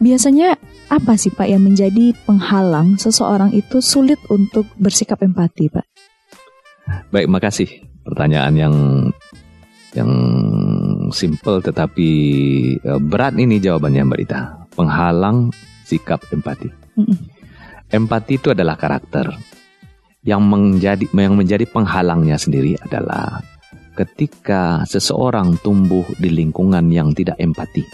[0.01, 0.57] Biasanya
[0.93, 5.87] apa sih Pak yang menjadi penghalang seseorang itu sulit untuk bersikap empati, Pak?
[7.11, 7.69] Baik, makasih.
[8.07, 8.75] Pertanyaan yang
[9.97, 10.11] yang
[11.13, 12.09] simple tetapi
[12.83, 14.41] uh, berat ini jawabannya Mbak Rita.
[14.77, 15.51] Penghalang
[15.87, 16.69] sikap empati.
[17.01, 17.19] Mm-mm.
[17.91, 19.31] Empati itu adalah karakter.
[20.27, 23.39] Yang menjadi yang menjadi penghalangnya sendiri adalah
[23.97, 27.87] ketika seseorang tumbuh di lingkungan yang tidak empati.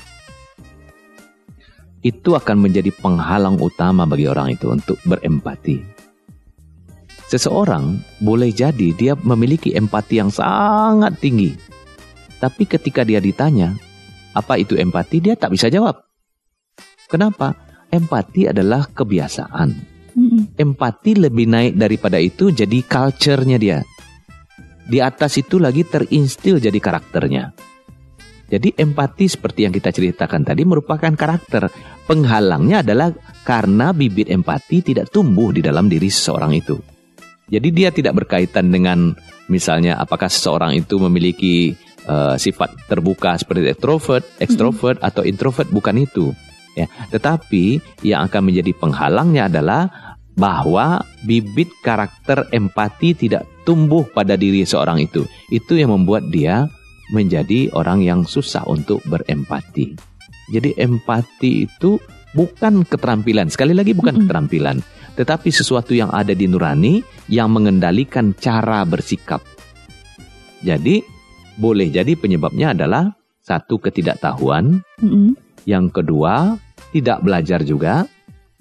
[2.02, 5.78] Itu akan menjadi penghalang utama bagi orang itu untuk berempati.
[7.30, 11.54] Seseorang boleh jadi dia memiliki empati yang sangat tinggi,
[12.42, 13.78] tapi ketika dia ditanya,
[14.34, 16.02] apa itu empati, dia tak bisa jawab.
[17.06, 17.54] Kenapa?
[17.86, 19.70] Empati adalah kebiasaan.
[20.58, 23.78] Empati lebih naik daripada itu jadi culture-nya dia.
[24.82, 27.54] Di atas itu lagi terinstil jadi karakternya.
[28.50, 31.70] Jadi empati seperti yang kita ceritakan tadi merupakan karakter.
[32.04, 33.14] Penghalangnya adalah
[33.46, 36.76] karena bibit empati tidak tumbuh di dalam diri seseorang itu.
[37.48, 39.16] Jadi dia tidak berkaitan dengan
[39.48, 41.76] misalnya apakah seseorang itu memiliki
[42.06, 45.10] uh, sifat terbuka seperti extrovert, extrovert mm -hmm.
[45.12, 46.32] atau introvert bukan itu.
[46.72, 54.64] Ya, tetapi yang akan menjadi penghalangnya adalah bahwa bibit karakter empati tidak tumbuh pada diri
[54.64, 55.28] seorang itu.
[55.52, 56.64] Itu yang membuat dia
[57.12, 59.92] menjadi orang yang susah untuk berempati.
[60.48, 62.00] Jadi empati itu
[62.32, 64.28] bukan keterampilan, sekali lagi bukan mm -hmm.
[64.32, 64.76] keterampilan,
[65.20, 69.44] tetapi sesuatu yang ada di nurani yang mengendalikan cara bersikap.
[70.64, 71.04] Jadi
[71.58, 75.30] boleh jadi penyebabnya adalah satu ketidaktahuan, mm -hmm.
[75.66, 76.56] yang kedua
[76.94, 78.06] tidak belajar juga,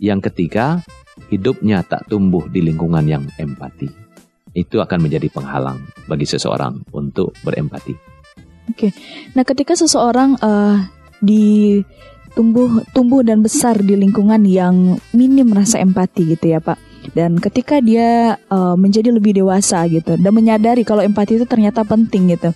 [0.01, 0.81] yang ketiga
[1.29, 3.87] hidupnya tak tumbuh di lingkungan yang empati.
[4.51, 5.79] Itu akan menjadi penghalang
[6.09, 7.95] bagi seseorang untuk berempati.
[8.71, 8.91] Oke,
[9.35, 10.79] nah ketika seseorang uh,
[11.23, 11.79] di
[12.35, 17.81] tumbuh tumbuh dan besar di lingkungan yang minim rasa empati gitu ya Pak dan ketika
[17.81, 22.53] dia uh, menjadi lebih dewasa gitu dan menyadari kalau empati itu ternyata penting gitu.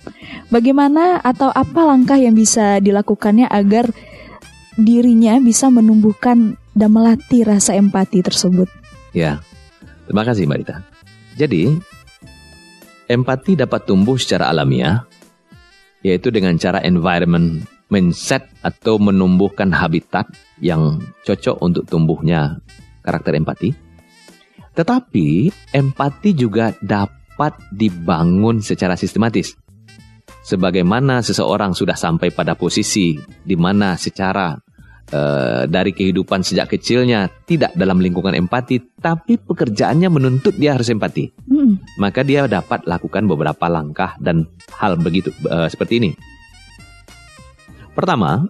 [0.48, 3.90] Bagaimana atau apa langkah yang bisa dilakukannya agar
[4.78, 8.70] dirinya bisa menumbuhkan dan melatih rasa empati tersebut?
[9.16, 9.42] Ya.
[10.06, 10.76] Terima kasih Mbak Rita.
[11.34, 11.74] Jadi,
[13.10, 15.02] empati dapat tumbuh secara alamiah
[16.06, 20.30] yaitu dengan cara environment mindset atau menumbuhkan habitat
[20.62, 22.62] yang cocok untuk tumbuhnya
[23.02, 23.85] karakter empati
[24.76, 29.56] tetapi empati juga dapat dibangun secara sistematis.
[30.46, 34.54] Sebagaimana seseorang sudah sampai pada posisi di mana secara
[35.10, 41.34] uh, dari kehidupan sejak kecilnya tidak dalam lingkungan empati, tapi pekerjaannya menuntut dia harus empati.
[41.50, 41.82] Hmm.
[41.98, 44.46] Maka dia dapat lakukan beberapa langkah dan
[44.78, 46.10] hal begitu uh, seperti ini.
[47.96, 48.46] Pertama,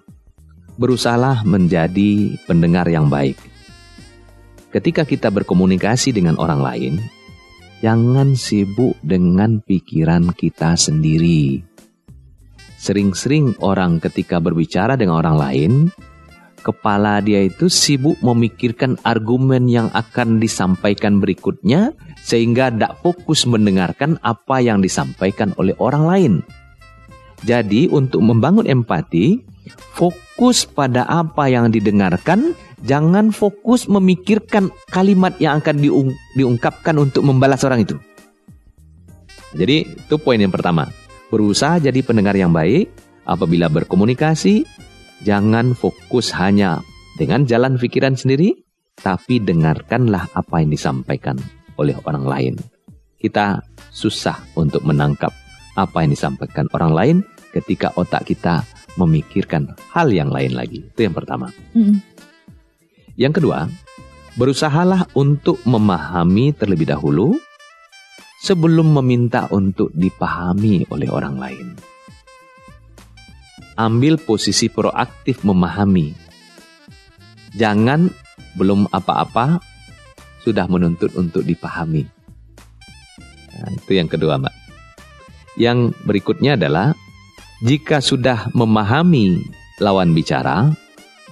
[0.76, 3.55] berusahalah menjadi pendengar yang baik
[4.76, 6.94] ketika kita berkomunikasi dengan orang lain,
[7.80, 11.64] jangan sibuk dengan pikiran kita sendiri.
[12.76, 15.72] Sering-sering orang ketika berbicara dengan orang lain,
[16.60, 24.60] kepala dia itu sibuk memikirkan argumen yang akan disampaikan berikutnya sehingga tidak fokus mendengarkan apa
[24.60, 26.34] yang disampaikan oleh orang lain.
[27.48, 29.55] Jadi untuk membangun empati,
[29.94, 32.54] fokus pada apa yang didengarkan
[32.84, 37.96] Jangan fokus memikirkan kalimat yang akan diung diungkapkan untuk membalas orang itu.
[39.56, 40.92] Jadi itu poin yang pertama.
[41.32, 42.92] Berusaha jadi pendengar yang baik.
[43.26, 44.62] Apabila berkomunikasi,
[45.26, 46.78] jangan fokus hanya
[47.18, 48.54] dengan jalan pikiran sendiri,
[48.94, 51.34] tapi dengarkanlah apa yang disampaikan
[51.74, 52.54] oleh orang lain.
[53.18, 53.58] Kita
[53.90, 55.34] susah untuk menangkap
[55.74, 57.16] apa yang disampaikan orang lain
[57.50, 58.62] ketika otak kita
[58.96, 60.84] memikirkan hal yang lain lagi.
[60.84, 61.52] Itu yang pertama.
[61.76, 62.00] Mm.
[63.16, 63.68] Yang kedua,
[64.36, 67.36] berusahalah untuk memahami terlebih dahulu
[68.44, 71.66] sebelum meminta untuk dipahami oleh orang lain.
[73.76, 76.12] Ambil posisi proaktif memahami.
[77.56, 78.08] Jangan
[78.56, 79.60] belum apa-apa
[80.40, 82.04] sudah menuntut untuk dipahami.
[83.56, 84.56] Nah, itu yang kedua, Mbak.
[85.56, 86.92] Yang berikutnya adalah
[87.64, 89.40] jika sudah memahami
[89.80, 90.76] lawan bicara,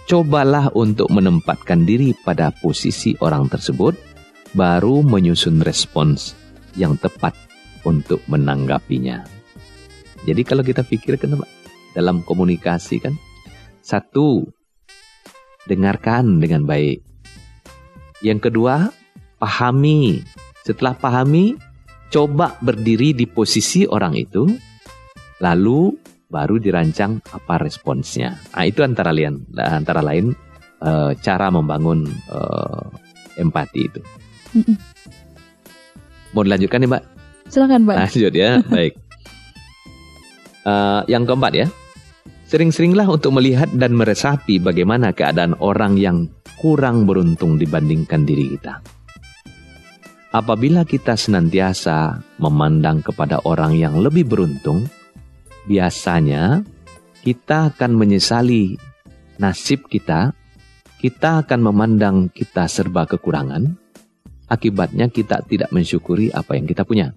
[0.09, 3.93] cobalah untuk menempatkan diri pada posisi orang tersebut,
[4.57, 6.33] baru menyusun respons
[6.81, 7.37] yang tepat
[7.85, 9.20] untuk menanggapinya.
[10.25, 11.37] Jadi kalau kita pikirkan
[11.93, 13.12] dalam komunikasi kan,
[13.85, 14.49] satu,
[15.68, 17.05] dengarkan dengan baik.
[18.25, 18.89] Yang kedua,
[19.37, 20.25] pahami.
[20.64, 21.61] Setelah pahami,
[22.09, 24.49] coba berdiri di posisi orang itu,
[25.45, 26.03] lalu
[26.35, 28.35] baru dirancang apa responsnya.
[28.51, 30.35] Nah, itu antara lain antara lain
[30.82, 32.85] eh, cara membangun eh,
[33.39, 34.01] empati itu.
[36.35, 37.03] Mau dilanjutkan nih Mbak?
[37.47, 37.97] Silakan, Pak.
[38.11, 38.95] Lanjut ya, baik.
[40.66, 41.66] Eh, yang keempat ya,
[42.51, 46.26] sering-seringlah untuk melihat dan meresapi bagaimana keadaan orang yang
[46.59, 48.82] kurang beruntung dibandingkan diri kita.
[50.35, 54.82] Apabila kita senantiasa memandang kepada orang yang lebih beruntung,
[55.65, 56.65] biasanya
[57.25, 58.77] kita akan menyesali
[59.41, 60.37] nasib kita,
[61.01, 63.77] kita akan memandang kita serba kekurangan,
[64.49, 67.17] akibatnya kita tidak mensyukuri apa yang kita punya.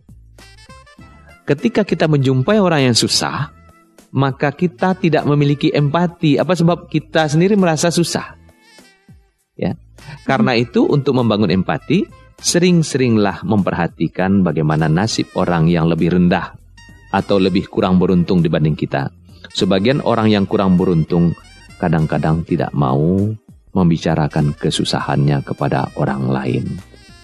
[1.48, 3.52] Ketika kita menjumpai orang yang susah,
[4.12, 6.36] maka kita tidak memiliki empati.
[6.36, 8.36] Apa sebab kita sendiri merasa susah?
[9.56, 9.80] Ya.
[10.28, 12.04] Karena itu untuk membangun empati,
[12.40, 16.67] sering-seringlah memperhatikan bagaimana nasib orang yang lebih rendah
[17.12, 19.12] atau lebih kurang beruntung dibanding kita.
[19.54, 21.34] Sebagian orang yang kurang beruntung
[21.80, 23.32] kadang-kadang tidak mau
[23.72, 26.66] membicarakan kesusahannya kepada orang lain.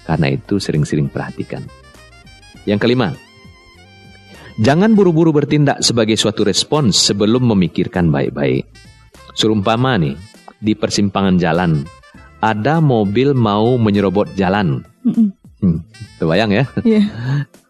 [0.06, 1.64] Karena itu sering-sering perhatikan.
[2.68, 3.10] Yang kelima,
[4.60, 8.68] jangan buru-buru bertindak sebagai suatu respons sebelum memikirkan baik-baik.
[9.34, 10.16] Serumpama nih,
[10.62, 11.84] di persimpangan jalan,
[12.44, 14.84] ada mobil mau menyerobot jalan.
[15.04, 15.34] Mm-mm.
[15.64, 15.80] Hmm,
[16.20, 16.64] terbayang ya?
[16.84, 17.04] Iya.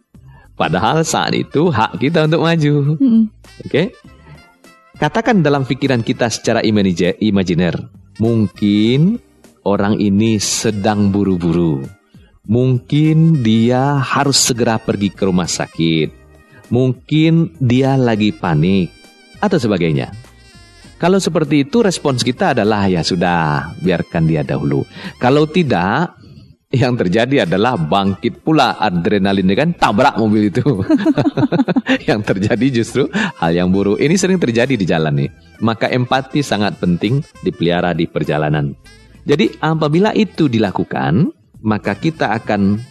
[0.63, 2.95] Padahal saat itu hak kita untuk maju.
[2.95, 3.27] Mm-mm.
[3.67, 3.91] Oke?
[4.95, 7.75] Katakan dalam pikiran kita secara imajiner,
[8.23, 9.19] mungkin
[9.67, 11.83] orang ini sedang buru-buru.
[12.47, 16.15] Mungkin dia harus segera pergi ke rumah sakit.
[16.71, 18.87] Mungkin dia lagi panik
[19.43, 20.15] atau sebagainya.
[20.95, 24.87] Kalau seperti itu respons kita adalah ya sudah, biarkan dia dahulu.
[25.19, 26.15] Kalau tidak,
[26.73, 30.65] yang terjadi adalah bangkit pula adrenalin kan tabrak mobil itu.
[32.09, 34.01] yang terjadi justru hal yang buruk.
[34.01, 35.29] Ini sering terjadi di jalan nih.
[35.61, 38.73] Maka empati sangat penting dipelihara di perjalanan.
[39.23, 41.29] Jadi apabila itu dilakukan,
[41.61, 42.81] maka kita akan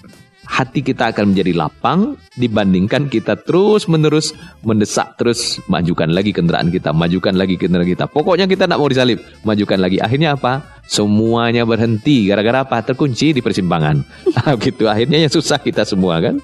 [0.52, 6.92] hati kita akan menjadi lapang dibandingkan kita terus menerus mendesak terus majukan lagi kendaraan kita,
[6.92, 8.04] majukan lagi kendaraan kita.
[8.04, 9.96] Pokoknya kita tidak mau disalib, majukan lagi.
[9.96, 10.60] Akhirnya apa?
[10.84, 12.84] Semuanya berhenti gara-gara apa?
[12.84, 14.04] Terkunci di persimpangan.
[14.42, 14.90] Ah, gitu.
[14.90, 16.40] Akhirnya yang susah kita semua kan.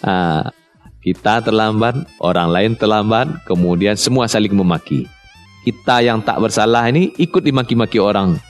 [0.00, 0.48] Ah,
[1.04, 5.04] kita terlambat, orang lain terlambat, kemudian semua saling memaki.
[5.66, 8.40] Kita yang tak bersalah ini ikut dimaki-maki orang.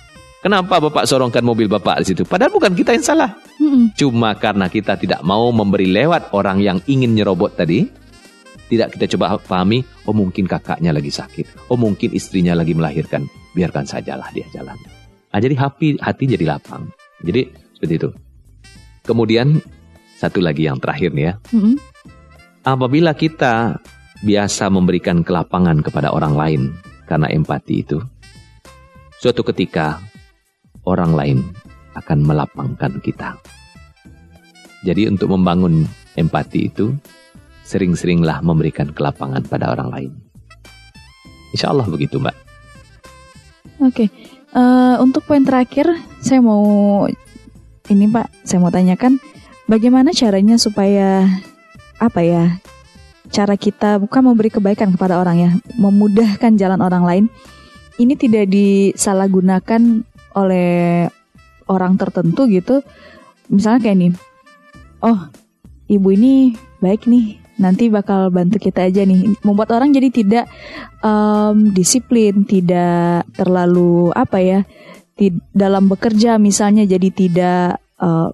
[0.45, 2.29] Kenapa Bapak sorongkan mobil Bapak di situ?
[2.29, 3.33] Padahal bukan kita yang salah.
[3.57, 3.97] Mm-mm.
[3.97, 7.89] Cuma karena kita tidak mau memberi lewat orang yang ingin nyerobot tadi,
[8.69, 13.25] tidak kita coba pahami, oh mungkin kakaknya lagi sakit, oh mungkin istrinya lagi melahirkan,
[13.57, 14.77] biarkan sajalah dia jalan.
[15.33, 16.93] Ah, jadi hati, hati jadi lapang.
[17.25, 17.49] Jadi
[17.81, 18.09] seperti itu.
[19.01, 19.65] Kemudian
[20.21, 21.81] satu lagi yang terakhir nih ya, Mm-mm.
[22.69, 23.81] apabila kita
[24.21, 26.63] biasa memberikan kelapangan kepada orang lain
[27.09, 27.97] karena empati itu,
[29.17, 30.05] suatu ketika
[30.85, 31.39] orang lain
[31.97, 33.37] akan melapangkan kita.
[34.85, 36.93] Jadi untuk membangun empati itu,
[37.65, 40.13] sering-seringlah memberikan kelapangan pada orang lain.
[41.57, 42.37] Insya Allah begitu Mbak.
[43.81, 44.07] Oke,
[44.55, 45.91] Eh, untuk poin terakhir,
[46.23, 46.63] saya mau
[47.91, 49.19] ini Pak, saya mau tanyakan
[49.67, 51.27] bagaimana caranya supaya
[51.99, 52.63] apa ya
[53.35, 57.25] cara kita bukan memberi kebaikan kepada orang ya, memudahkan jalan orang lain.
[57.99, 61.09] Ini tidak disalahgunakan oleh
[61.71, 62.85] orang tertentu gitu.
[63.49, 64.13] Misalnya kayak nih,
[65.05, 65.19] oh
[65.89, 69.39] ibu ini baik nih, nanti bakal bantu kita aja nih.
[69.47, 70.45] Membuat orang jadi tidak
[71.01, 74.61] em, disiplin, tidak terlalu apa ya,
[75.55, 78.31] dalam bekerja misalnya jadi tidak eh,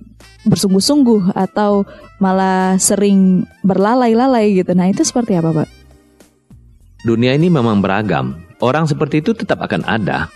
[0.48, 1.84] bersungguh-sungguh atau
[2.16, 4.72] malah sering berlalai-lalai gitu.
[4.72, 5.68] Nah itu seperti apa pak?
[7.05, 8.40] Dunia ini memang beragam.
[8.61, 10.28] Orang seperti itu tetap akan ada.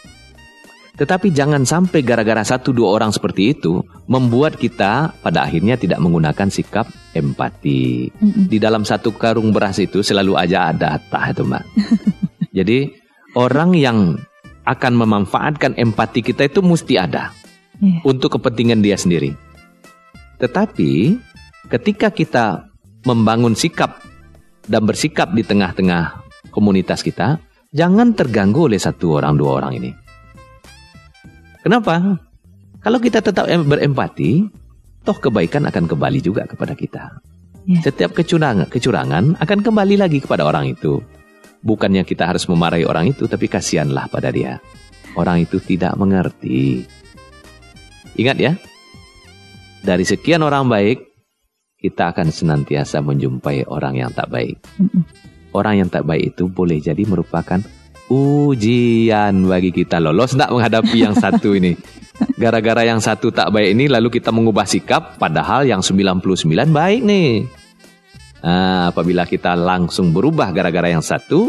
[0.95, 6.47] Tetapi jangan sampai gara-gara satu dua orang seperti itu membuat kita pada akhirnya tidak menggunakan
[6.47, 6.87] sikap
[7.19, 8.15] empati.
[8.15, 8.47] Mm-mm.
[8.47, 11.67] Di dalam satu karung beras itu selalu aja ada tah itu mbak.
[12.57, 12.95] Jadi
[13.35, 13.99] orang yang
[14.63, 17.35] akan memanfaatkan empati kita itu mesti ada
[17.83, 18.07] Iya.
[18.07, 19.35] untuk kepentingan dia sendiri.
[20.39, 21.19] Tetapi
[21.71, 22.71] ketika kita
[23.03, 23.99] membangun sikap
[24.65, 26.23] dan bersikap di tengah-tengah
[26.55, 27.43] komunitas kita,
[27.75, 29.91] jangan terganggu oleh satu orang dua orang ini.
[31.65, 32.21] Kenapa?
[32.85, 34.53] Kalau kita tetap em- berempati,
[35.01, 37.25] toh kebaikan akan kembali juga kepada kita.
[37.65, 37.81] Ya.
[37.81, 41.01] Setiap kecurangan, kecurangan akan kembali lagi kepada orang itu.
[41.65, 44.61] Bukannya kita harus memarahi orang itu, tapi kasihanlah pada dia.
[45.17, 46.85] Orang itu tidak mengerti.
[48.21, 48.53] Ingat ya,
[49.81, 51.01] dari sekian orang baik,
[51.81, 54.61] kita akan senantiasa menjumpai orang yang tak baik.
[55.57, 57.61] Orang yang tak baik itu boleh jadi merupakan
[58.09, 61.73] ujian bagi kita lolos tidak menghadapi yang satu ini.
[62.39, 66.23] Gara-gara yang satu tak baik ini lalu kita mengubah sikap padahal yang 99
[66.71, 67.49] baik nih.
[68.45, 71.49] Nah, apabila kita langsung berubah gara-gara yang satu,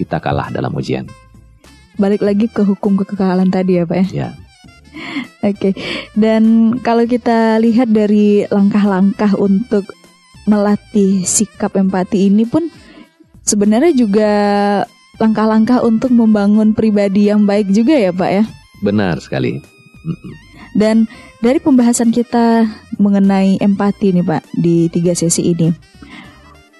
[0.00, 1.04] kita kalah dalam ujian.
[2.00, 4.06] Balik lagi ke hukum kekekalan tadi ya Pak ya?
[4.10, 4.28] Ya.
[5.52, 5.76] Oke,
[6.16, 9.92] dan kalau kita lihat dari langkah-langkah untuk
[10.48, 12.72] melatih sikap empati ini pun
[13.44, 14.32] sebenarnya juga
[15.18, 18.44] langkah-langkah untuk membangun pribadi yang baik juga ya Pak ya?
[18.82, 19.62] Benar sekali.
[20.74, 21.06] Dan
[21.38, 22.66] dari pembahasan kita
[22.98, 25.70] mengenai empati nih Pak di tiga sesi ini,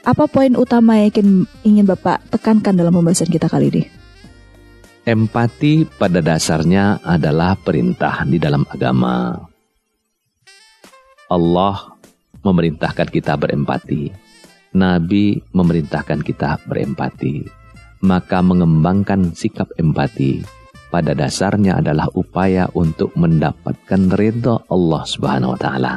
[0.05, 1.28] apa poin utama yang ingin,
[1.64, 3.82] ingin Bapak tekankan dalam pembahasan kita kali ini?
[5.05, 9.37] Empati pada dasarnya adalah perintah di dalam agama.
[11.28, 11.97] Allah
[12.45, 14.12] memerintahkan kita berempati.
[14.74, 17.64] Nabi memerintahkan kita berempati.
[18.05, 20.45] Maka mengembangkan sikap empati
[20.95, 25.95] pada dasarnya adalah upaya untuk mendapatkan ridha Allah Subhanahu wa taala.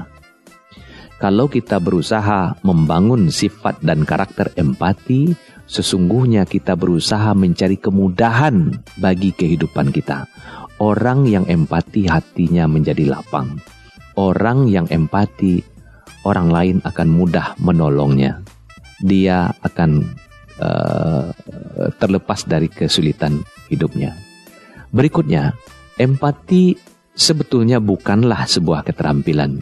[1.18, 5.34] Kalau kita berusaha membangun sifat dan karakter empati,
[5.68, 10.30] sesungguhnya kita berusaha mencari kemudahan bagi kehidupan kita.
[10.78, 13.58] Orang yang empati hatinya menjadi lapang.
[14.14, 15.66] Orang yang empati,
[16.22, 18.46] orang lain akan mudah menolongnya.
[19.02, 20.06] Dia akan
[20.62, 21.32] uh,
[21.98, 24.14] terlepas dari kesulitan hidupnya.
[24.92, 25.54] Berikutnya,
[26.00, 26.78] empati
[27.14, 29.60] sebetulnya bukanlah sebuah keterampilan.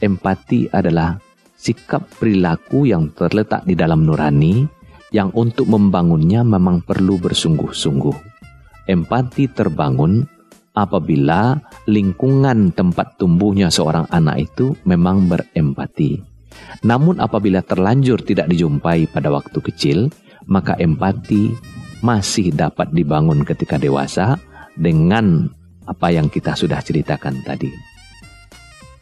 [0.00, 1.16] Empati adalah
[1.56, 4.68] sikap perilaku yang terletak di dalam nurani
[5.14, 8.16] yang untuk membangunnya memang perlu bersungguh-sungguh.
[8.86, 10.22] Empati terbangun
[10.76, 11.56] apabila
[11.88, 16.20] lingkungan tempat tumbuhnya seorang anak itu memang berempati.
[16.84, 19.98] Namun apabila terlanjur tidak dijumpai pada waktu kecil,
[20.46, 21.54] maka empati
[22.00, 24.38] masih dapat dibangun ketika dewasa
[24.78, 25.50] dengan
[25.86, 27.70] apa yang kita sudah ceritakan tadi.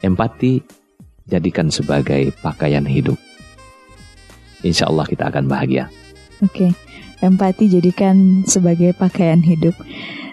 [0.05, 0.61] Empati
[1.29, 3.17] jadikan sebagai pakaian hidup.
[4.65, 5.89] Insya Allah kita akan bahagia.
[6.41, 6.71] Oke, okay.
[7.25, 9.77] empati jadikan sebagai pakaian hidup.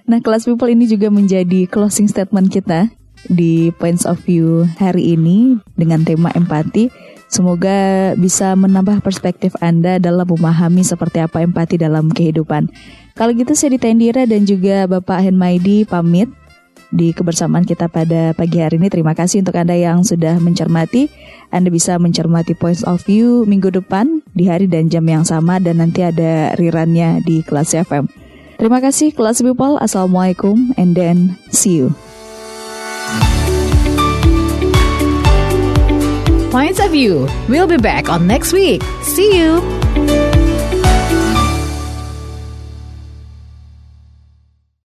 [0.07, 2.91] Nah, kelas people ini juga menjadi closing statement kita
[3.29, 6.89] di Points of View hari ini dengan tema empati.
[7.31, 12.67] Semoga bisa menambah perspektif Anda dalam memahami seperti apa empati dalam kehidupan.
[13.15, 16.27] Kalau gitu saya Ditendira dan juga Bapak Henmaidi pamit
[16.91, 18.91] di kebersamaan kita pada pagi hari ini.
[18.91, 21.07] Terima kasih untuk Anda yang sudah mencermati.
[21.55, 25.79] Anda bisa mencermati Points of View minggu depan di hari dan jam yang sama dan
[25.79, 28.11] nanti ada rirannya di kelas FM.
[28.59, 29.79] Terima kasih kelas people.
[29.79, 31.95] Assalamualaikum and then see you.
[36.51, 37.29] Points of View.
[37.47, 38.83] We'll be back on next week.
[39.03, 40.40] See you.